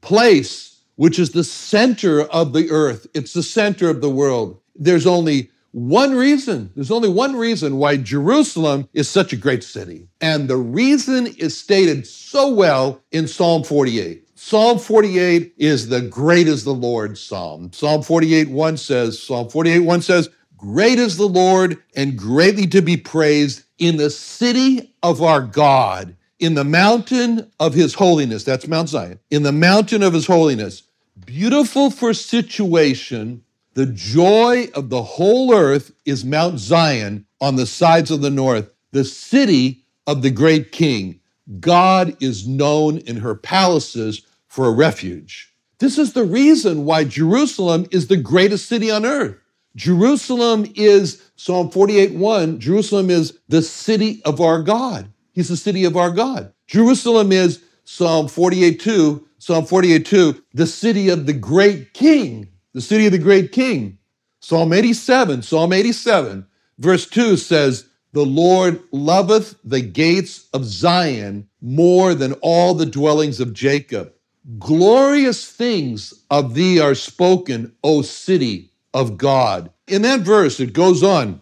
place 0.00 0.80
which 0.96 1.18
is 1.18 1.30
the 1.30 1.44
center 1.44 2.22
of 2.22 2.52
the 2.52 2.70
earth. 2.70 3.06
It's 3.14 3.34
the 3.34 3.42
center 3.42 3.90
of 3.90 4.00
the 4.00 4.10
world. 4.10 4.60
There's 4.74 5.06
only 5.06 5.50
one 5.72 6.14
reason, 6.14 6.70
there's 6.76 6.92
only 6.92 7.08
one 7.08 7.34
reason 7.34 7.78
why 7.78 7.96
Jerusalem 7.96 8.88
is 8.92 9.08
such 9.08 9.32
a 9.32 9.36
great 9.36 9.64
city. 9.64 10.06
And 10.20 10.48
the 10.48 10.56
reason 10.56 11.26
is 11.26 11.58
stated 11.58 12.06
so 12.06 12.52
well 12.52 13.00
in 13.10 13.26
Psalm 13.26 13.64
48. 13.64 14.24
Psalm 14.36 14.78
48 14.78 15.54
is 15.56 15.88
the 15.88 16.02
great 16.02 16.46
is 16.46 16.64
the 16.64 16.74
Lord 16.74 17.16
psalm. 17.16 17.72
Psalm 17.72 18.02
48 18.02 18.50
1 18.50 18.76
says, 18.76 19.22
Psalm 19.22 19.48
48 19.48 19.80
1 19.80 20.02
says, 20.02 20.28
Great 20.56 20.98
is 20.98 21.16
the 21.16 21.28
Lord 21.28 21.82
and 21.96 22.16
greatly 22.16 22.66
to 22.68 22.82
be 22.82 22.96
praised 22.96 23.64
in 23.78 23.96
the 23.96 24.10
city 24.10 24.94
of 25.02 25.22
our 25.22 25.40
God, 25.40 26.16
in 26.38 26.54
the 26.54 26.64
mountain 26.64 27.50
of 27.58 27.74
his 27.74 27.94
holiness. 27.94 28.44
That's 28.44 28.66
Mount 28.66 28.88
Zion. 28.88 29.18
In 29.30 29.42
the 29.42 29.52
mountain 29.52 30.02
of 30.02 30.12
his 30.12 30.26
holiness. 30.26 30.82
Beautiful 31.24 31.90
for 31.90 32.12
situation 32.12 33.43
the 33.74 33.86
joy 33.86 34.68
of 34.74 34.88
the 34.88 35.02
whole 35.02 35.52
earth 35.52 35.92
is 36.04 36.24
Mount 36.24 36.58
Zion 36.58 37.26
on 37.40 37.56
the 37.56 37.66
sides 37.66 38.10
of 38.10 38.20
the 38.20 38.30
north, 38.30 38.70
the 38.92 39.04
city 39.04 39.84
of 40.06 40.22
the 40.22 40.30
great 40.30 40.72
king. 40.72 41.20
God 41.60 42.16
is 42.20 42.46
known 42.46 42.98
in 42.98 43.16
her 43.16 43.34
palaces 43.34 44.22
for 44.46 44.66
a 44.66 44.72
refuge. 44.72 45.52
This 45.80 45.98
is 45.98 46.12
the 46.12 46.24
reason 46.24 46.84
why 46.84 47.04
Jerusalem 47.04 47.86
is 47.90 48.06
the 48.06 48.16
greatest 48.16 48.66
city 48.66 48.90
on 48.90 49.04
earth. 49.04 49.36
Jerusalem 49.74 50.66
is, 50.76 51.20
Psalm 51.34 51.68
48 51.68 52.14
1, 52.14 52.60
Jerusalem 52.60 53.10
is 53.10 53.38
the 53.48 53.60
city 53.60 54.22
of 54.24 54.40
our 54.40 54.62
God. 54.62 55.10
He's 55.32 55.48
the 55.48 55.56
city 55.56 55.84
of 55.84 55.96
our 55.96 56.10
God. 56.10 56.52
Jerusalem 56.68 57.32
is, 57.32 57.60
Psalm 57.82 58.28
48 58.28 58.78
2, 58.80 59.28
Psalm 59.38 59.66
48 59.66 60.06
2, 60.06 60.42
the 60.54 60.66
city 60.66 61.08
of 61.08 61.26
the 61.26 61.32
great 61.32 61.92
king 61.92 62.48
the 62.74 62.80
city 62.80 63.06
of 63.06 63.12
the 63.12 63.18
great 63.18 63.52
king. 63.52 63.98
Psalm 64.40 64.72
87, 64.72 65.42
Psalm 65.42 65.72
87, 65.72 66.46
verse 66.78 67.06
2 67.06 67.38
says, 67.38 67.86
The 68.12 68.26
Lord 68.26 68.82
loveth 68.92 69.56
the 69.64 69.80
gates 69.80 70.48
of 70.52 70.64
Zion 70.64 71.48
more 71.62 72.14
than 72.14 72.34
all 72.42 72.74
the 72.74 72.84
dwellings 72.84 73.40
of 73.40 73.54
Jacob. 73.54 74.12
Glorious 74.58 75.50
things 75.50 76.12
of 76.30 76.54
thee 76.54 76.78
are 76.78 76.94
spoken, 76.94 77.74
O 77.82 78.02
city 78.02 78.70
of 78.92 79.16
God. 79.16 79.70
In 79.86 80.02
that 80.02 80.20
verse, 80.20 80.60
it 80.60 80.74
goes 80.74 81.02
on. 81.02 81.40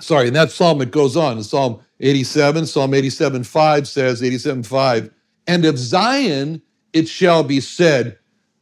Sorry, 0.00 0.28
in 0.28 0.34
that 0.34 0.50
psalm, 0.50 0.80
it 0.80 0.90
goes 0.90 1.16
on. 1.16 1.36
In 1.36 1.44
Psalm 1.44 1.80
87, 2.00 2.66
Psalm 2.66 2.94
87 2.94 3.44
5 3.44 3.88
says, 3.88 4.22
87 4.22 4.62
5, 4.62 5.10
and 5.46 5.64
of 5.66 5.76
Zion 5.76 6.62
it 6.92 7.08
shall 7.08 7.44
be 7.44 7.60
said, 7.60 8.18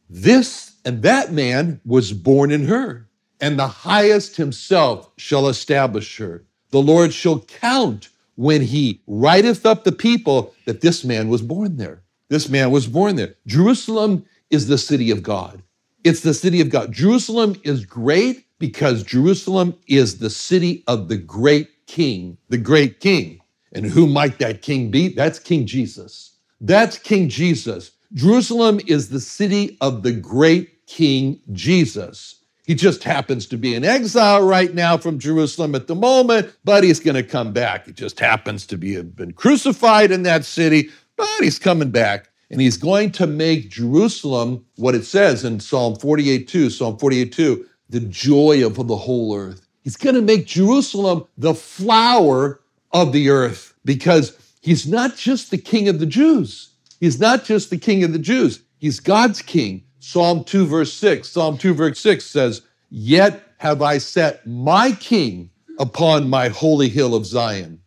This 0.09 0.70
and 0.83 1.01
that 1.03 1.31
man 1.31 1.81
was 1.85 2.13
born 2.13 2.51
in 2.51 2.65
her, 2.65 3.07
and 3.39 3.57
the 3.57 3.67
highest 3.67 4.37
himself 4.37 5.11
shall 5.17 5.47
establish 5.47 6.17
her. 6.17 6.43
The 6.71 6.81
Lord 6.81 7.13
shall 7.13 7.39
count 7.39 8.09
when 8.35 8.61
he 8.61 9.01
writeth 9.07 9.65
up 9.65 9.83
the 9.83 9.91
people 9.91 10.53
that 10.65 10.81
this 10.81 11.03
man 11.03 11.29
was 11.29 11.41
born 11.41 11.77
there. 11.77 12.01
This 12.29 12.49
man 12.49 12.71
was 12.71 12.87
born 12.87 13.15
there. 13.17 13.35
Jerusalem 13.45 14.25
is 14.49 14.67
the 14.67 14.77
city 14.77 15.11
of 15.11 15.21
God. 15.21 15.61
It's 16.03 16.21
the 16.21 16.33
city 16.33 16.61
of 16.61 16.69
God. 16.69 16.91
Jerusalem 16.91 17.55
is 17.63 17.85
great 17.85 18.45
because 18.57 19.03
Jerusalem 19.03 19.75
is 19.87 20.17
the 20.17 20.29
city 20.29 20.83
of 20.87 21.09
the 21.09 21.17
great 21.17 21.85
king, 21.87 22.37
the 22.49 22.57
great 22.57 22.99
king. 22.99 23.41
And 23.73 23.85
who 23.85 24.07
might 24.07 24.39
that 24.39 24.61
king 24.61 24.91
be? 24.91 25.09
That's 25.09 25.39
King 25.39 25.65
Jesus. 25.65 26.37
That's 26.59 26.97
King 26.97 27.29
Jesus. 27.29 27.91
Jerusalem 28.13 28.81
is 28.87 29.07
the 29.07 29.21
city 29.21 29.77
of 29.79 30.03
the 30.03 30.11
great 30.11 30.85
King 30.85 31.39
Jesus. 31.53 32.43
He 32.65 32.75
just 32.75 33.03
happens 33.03 33.45
to 33.47 33.57
be 33.57 33.73
in 33.73 33.85
exile 33.85 34.45
right 34.45 34.73
now 34.73 34.97
from 34.97 35.17
Jerusalem 35.17 35.75
at 35.75 35.87
the 35.87 35.95
moment, 35.95 36.53
but 36.65 36.83
he's 36.83 36.99
going 36.99 37.15
to 37.15 37.23
come 37.23 37.53
back. 37.53 37.85
He 37.85 37.93
just 37.93 38.19
happens 38.19 38.65
to 38.67 38.77
be 38.77 39.01
been 39.01 39.31
crucified 39.31 40.11
in 40.11 40.23
that 40.23 40.43
city, 40.43 40.89
but 41.15 41.29
he's 41.39 41.57
coming 41.57 41.89
back. 41.89 42.29
And 42.49 42.59
he's 42.59 42.75
going 42.75 43.11
to 43.13 43.27
make 43.27 43.69
Jerusalem 43.69 44.65
what 44.75 44.93
it 44.93 45.05
says 45.05 45.45
in 45.45 45.61
Psalm 45.61 45.95
48 45.95 46.49
2, 46.49 46.69
Psalm 46.69 46.97
48 46.97 47.31
2, 47.31 47.65
the 47.89 48.01
joy 48.01 48.65
of 48.65 48.75
the 48.75 48.95
whole 48.97 49.33
earth. 49.35 49.65
He's 49.83 49.95
going 49.95 50.15
to 50.15 50.21
make 50.21 50.47
Jerusalem 50.47 51.25
the 51.37 51.53
flower 51.53 52.59
of 52.91 53.13
the 53.13 53.29
earth 53.29 53.73
because 53.85 54.37
he's 54.61 54.85
not 54.85 55.15
just 55.15 55.49
the 55.49 55.57
king 55.57 55.87
of 55.87 55.99
the 55.99 56.05
Jews. 56.05 56.70
He's 57.01 57.19
not 57.19 57.43
just 57.43 57.71
the 57.71 57.77
king 57.77 58.03
of 58.03 58.13
the 58.13 58.19
Jews, 58.19 58.61
he's 58.77 59.01
God's 59.01 59.41
king. 59.41 59.83
Psalm 59.99 60.43
2, 60.43 60.65
verse 60.65 60.93
6. 60.93 61.27
Psalm 61.27 61.57
2, 61.57 61.73
verse 61.73 61.99
6 61.99 62.23
says, 62.23 62.61
Yet 62.89 63.43
have 63.57 63.81
I 63.81 63.97
set 63.97 64.45
my 64.47 64.93
king 64.93 65.49
upon 65.77 66.29
my 66.29 66.49
holy 66.49 66.89
hill 66.89 67.13
of 67.13 67.25
Zion. 67.25 67.81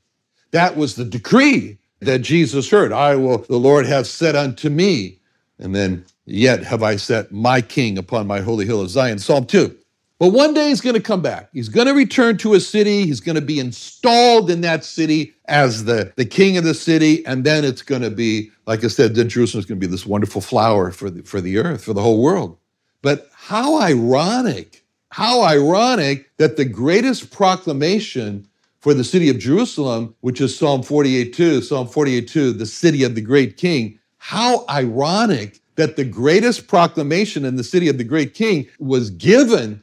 That 0.51 0.77
was 0.77 0.95
the 0.95 1.05
decree 1.05 1.79
that 2.01 2.21
Jesus 2.21 2.71
heard. 2.71 2.93
I 2.93 3.17
will, 3.17 3.39
the 3.39 3.57
Lord 3.57 3.87
hath 3.87 4.07
said 4.07 4.37
unto 4.37 4.69
me. 4.69 5.21
And 5.59 5.75
then, 5.75 6.05
yet 6.27 6.63
have 6.65 6.83
I 6.83 6.97
set 6.97 7.33
my 7.33 7.61
king 7.61 7.99
upon 7.99 8.27
my 8.27 8.41
holy 8.41 8.67
hill 8.67 8.81
of 8.81 8.91
Zion. 8.91 9.19
Psalm 9.19 9.47
2. 9.47 9.77
But 10.19 10.29
one 10.29 10.55
day 10.55 10.69
he's 10.69 10.81
going 10.81 10.95
to 10.95 11.03
come 11.03 11.23
back. 11.23 11.49
He's 11.53 11.69
going 11.69 11.89
to 11.89 11.93
return 11.93 12.39
to 12.39 12.55
a 12.55 12.61
city. 12.61 13.05
He's 13.05 13.21
going 13.21 13.35
to 13.35 13.43
be 13.43 13.59
installed 13.59 14.49
in 14.49 14.61
that 14.61 14.85
city 14.85 15.35
as 15.47 15.85
the, 15.85 16.13
the 16.17 16.25
king 16.25 16.57
of 16.57 16.65
the 16.65 16.75
city. 16.75 17.27
And 17.27 17.45
then 17.45 17.65
it's 17.65 17.83
going 17.83 18.03
to 18.03 18.11
be, 18.11 18.51
like 18.67 18.85
I 18.85 18.89
said, 18.89 19.15
then 19.15 19.29
Jerusalem 19.29 19.61
is 19.61 19.67
going 19.67 19.81
to 19.81 19.87
be 19.87 19.91
this 19.91 20.07
wonderful 20.07 20.41
flower 20.41 20.93
for 20.93 21.11
the, 21.11 21.23
for 21.23 21.41
the 21.41 21.59
earth, 21.59 21.85
for 21.85 21.93
the 21.93 22.03
whole 22.03 22.23
world. 22.23 22.57
But 23.03 23.29
how 23.33 23.81
ironic, 23.81 24.85
how 25.11 25.43
ironic 25.43 26.31
that 26.39 26.57
the 26.57 26.65
greatest 26.65 27.31
proclamation 27.31 28.49
for 28.81 28.95
the 28.95 29.05
city 29.05 29.29
of 29.31 29.39
Jerusalem, 29.39 30.15
which 30.21 30.41
is 30.41 30.57
Psalm 30.57 30.83
48 30.83 31.35
2, 31.35 31.61
Psalm 31.61 31.89
48 31.89 32.29
2, 32.29 32.53
the 32.53 32.67
city 32.67 33.03
of 33.03 33.15
the 33.15 33.21
great 33.21 33.57
king, 33.57 33.99
how 34.19 34.65
ironic 34.71 35.61
that 35.77 35.97
the 35.97 36.05
greatest 36.05 36.67
proclamation 36.69 37.45
in 37.45 37.57
the 37.57 37.65
city 37.65 37.89
of 37.89 37.99
the 37.99 38.05
great 38.05 38.33
king 38.33 38.67
was 38.79 39.11
given 39.11 39.83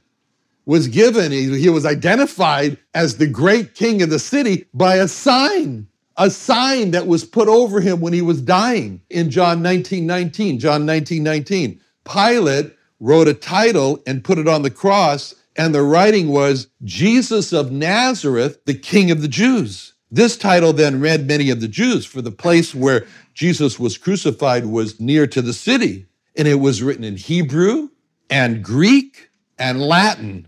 was 0.65 0.87
given, 0.87 1.31
he, 1.31 1.69
was 1.69 1.85
identified 1.85 2.77
as 2.93 3.17
the 3.17 3.27
great 3.27 3.73
king 3.73 4.01
of 4.01 4.09
the 4.09 4.19
city 4.19 4.65
by 4.73 4.95
a 4.95 5.07
sign, 5.07 5.87
a 6.17 6.29
sign 6.29 6.91
that 6.91 7.07
was 7.07 7.23
put 7.23 7.47
over 7.47 7.81
him 7.81 7.99
when 7.99 8.13
he 8.13 8.21
was 8.21 8.41
dying 8.41 9.01
in 9.09 9.31
John 9.31 9.61
19 9.61 10.05
19. 10.05 10.59
John 10.59 10.85
19 10.85 11.23
19. 11.23 11.81
Pilate 12.03 12.75
wrote 12.99 13.27
a 13.27 13.33
title 13.33 14.01
and 14.05 14.23
put 14.23 14.37
it 14.37 14.47
on 14.47 14.61
the 14.61 14.69
cross, 14.69 15.33
and 15.55 15.73
the 15.73 15.83
writing 15.83 16.29
was 16.29 16.67
Jesus 16.83 17.51
of 17.51 17.71
Nazareth, 17.71 18.59
the 18.65 18.73
King 18.73 19.11
of 19.11 19.21
the 19.21 19.27
Jews. 19.27 19.93
This 20.11 20.37
title 20.37 20.73
then 20.73 20.99
read 20.99 21.25
many 21.25 21.49
of 21.49 21.61
the 21.61 21.67
Jews, 21.67 22.05
for 22.05 22.21
the 22.21 22.31
place 22.31 22.75
where 22.75 23.07
Jesus 23.33 23.79
was 23.79 23.97
crucified 23.97 24.65
was 24.65 24.99
near 24.99 25.25
to 25.27 25.41
the 25.41 25.53
city, 25.53 26.05
and 26.35 26.47
it 26.47 26.55
was 26.55 26.83
written 26.83 27.03
in 27.03 27.15
Hebrew 27.15 27.89
and 28.29 28.63
Greek 28.63 29.29
and 29.57 29.81
Latin. 29.81 30.47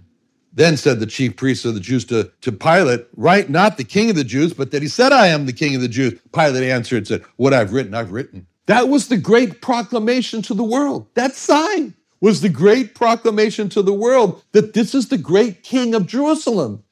Then 0.56 0.78
said 0.78 1.00
the 1.00 1.08
chief 1.08 1.36
priests 1.36 1.66
of 1.66 1.74
the 1.74 1.80
Jews 1.80 2.06
to, 2.06 2.32
to 2.42 2.52
Pilate, 2.52 3.08
Write 3.16 3.50
not 3.50 3.78
the 3.78 3.84
king 3.84 4.12
of 4.12 4.16
the 4.16 4.24
Jews, 4.24 4.54
but 4.54 4.70
that 4.72 4.84
he 4.84 4.88
said, 4.88 5.12
I 5.12 5.28
am 5.28 5.48
the 5.48 5.54
king 5.54 5.74
of 5.74 5.82
the 5.82 5.88
Jews. 5.88 6.20
Pilate 6.32 6.70
answered 6.70 6.98
and 6.98 7.08
said, 7.08 7.24
What 7.38 7.54
I've 7.54 7.74
written, 7.74 7.96
I've 7.96 8.12
written. 8.12 8.46
That 8.68 8.88
was 8.88 9.08
the 9.08 9.18
great 9.18 9.62
proclamation 9.62 10.42
to 10.44 10.54
the 10.54 10.64
world. 10.64 11.08
That 11.16 11.34
sign 11.34 11.96
was 12.22 12.42
the 12.42 12.50
great 12.50 12.96
proclamation 12.96 13.68
to 13.70 13.82
the 13.82 13.94
world 13.94 14.44
that 14.52 14.74
this 14.74 14.96
is 14.96 15.10
the 15.10 15.18
great 15.18 15.64
king 15.64 15.96
of 15.96 16.08
Jerusalem. 16.08 16.84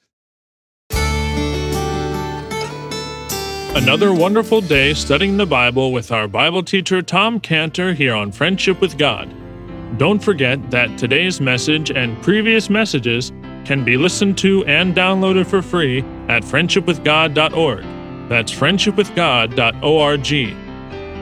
Another 3.74 4.13
wonderful 4.13 4.60
day 4.60 4.93
studying 4.93 5.38
the 5.38 5.45
Bible 5.45 5.93
with 5.93 6.12
our 6.12 6.28
Bible 6.28 6.62
teacher 6.62 7.02
Tom 7.02 7.39
Cantor 7.39 7.93
here 7.93 8.13
on 8.13 8.34
Friendship 8.34 8.82
with 8.82 8.97
God. 8.97 9.34
Don't 9.97 10.19
forget 10.19 10.71
that 10.71 10.97
today's 10.97 11.39
message 11.39 11.89
and 11.91 12.21
previous 12.21 12.69
messages 12.69 13.32
can 13.65 13.84
be 13.84 13.97
listened 13.97 14.38
to 14.39 14.65
and 14.65 14.95
downloaded 14.95 15.45
for 15.45 15.62
free 15.62 16.00
at 16.28 16.43
friendshipwithgod.org. 16.43 17.86
That's 18.30 18.52
friendshipwithgod.org. 18.52 20.28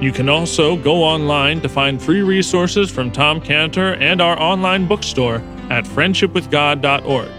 You 0.03 0.11
can 0.13 0.29
also 0.29 0.77
go 0.77 1.03
online 1.03 1.59
to 1.61 1.67
find 1.69 2.01
free 2.01 2.21
resources 2.21 2.89
from 2.89 3.11
Tom 3.11 3.41
Cantor 3.41 3.95
and 3.95 4.21
our 4.21 4.39
online 4.39 4.87
bookstore 4.87 5.41
at 5.69 5.83
friendshipwithgod.org. 5.83 7.29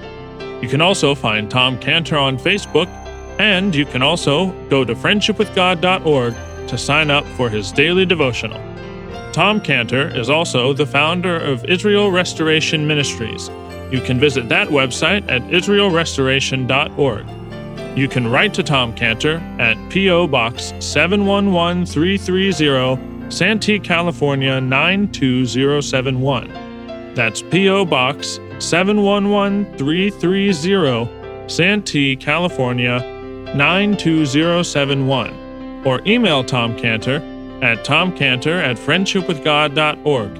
You 0.63 0.69
can 0.69 0.83
also 0.83 1.15
find 1.15 1.51
Tom 1.51 1.79
Cantor 1.79 2.19
on 2.19 2.37
Facebook, 2.37 2.89
and 3.39 3.75
you 3.75 3.87
can 3.87 4.03
also 4.03 4.53
go 4.69 4.85
to 4.85 4.95
friendshipwithgod.org 4.95 6.35
to 6.69 6.77
sign 6.77 7.11
up 7.11 7.25
for 7.29 7.49
his 7.49 7.73
daily 7.73 8.05
devotional. 8.05 8.61
Tom 9.33 9.61
Cantor 9.61 10.09
is 10.09 10.29
also 10.29 10.75
the 10.75 10.85
founder 10.85 11.37
of 11.37 11.65
Israel 11.65 12.11
Restoration 12.11 12.87
Ministries 12.87 13.49
You 13.90 14.00
can 14.00 14.20
visit 14.20 14.48
that 14.48 14.68
website 14.68 15.29
at 15.29 15.42
israelrestoration.org. 15.42 17.26
You 17.98 18.09
can 18.09 18.31
write 18.31 18.55
to 18.55 18.62
Tom 18.62 18.94
Cantor 18.94 19.38
at 19.59 19.76
P.O. 19.90 20.29
Box 20.29 20.72
711330, 20.79 23.31
Santee, 23.31 23.81
California 23.81 24.61
92071. 24.61 27.14
That's 27.14 27.42
P.O. 27.42 27.85
Box 27.85 28.38
711330, 28.61 31.48
Santee, 31.48 32.14
California 32.14 33.00
92071. 33.57 35.83
Or 35.85 36.00
email 36.07 36.44
Tom 36.44 36.79
Cantor 36.79 37.16
at 37.62 37.85
tomcantor 37.85 38.62
at 38.62 38.76
friendshipwithgod.org. 38.76 40.39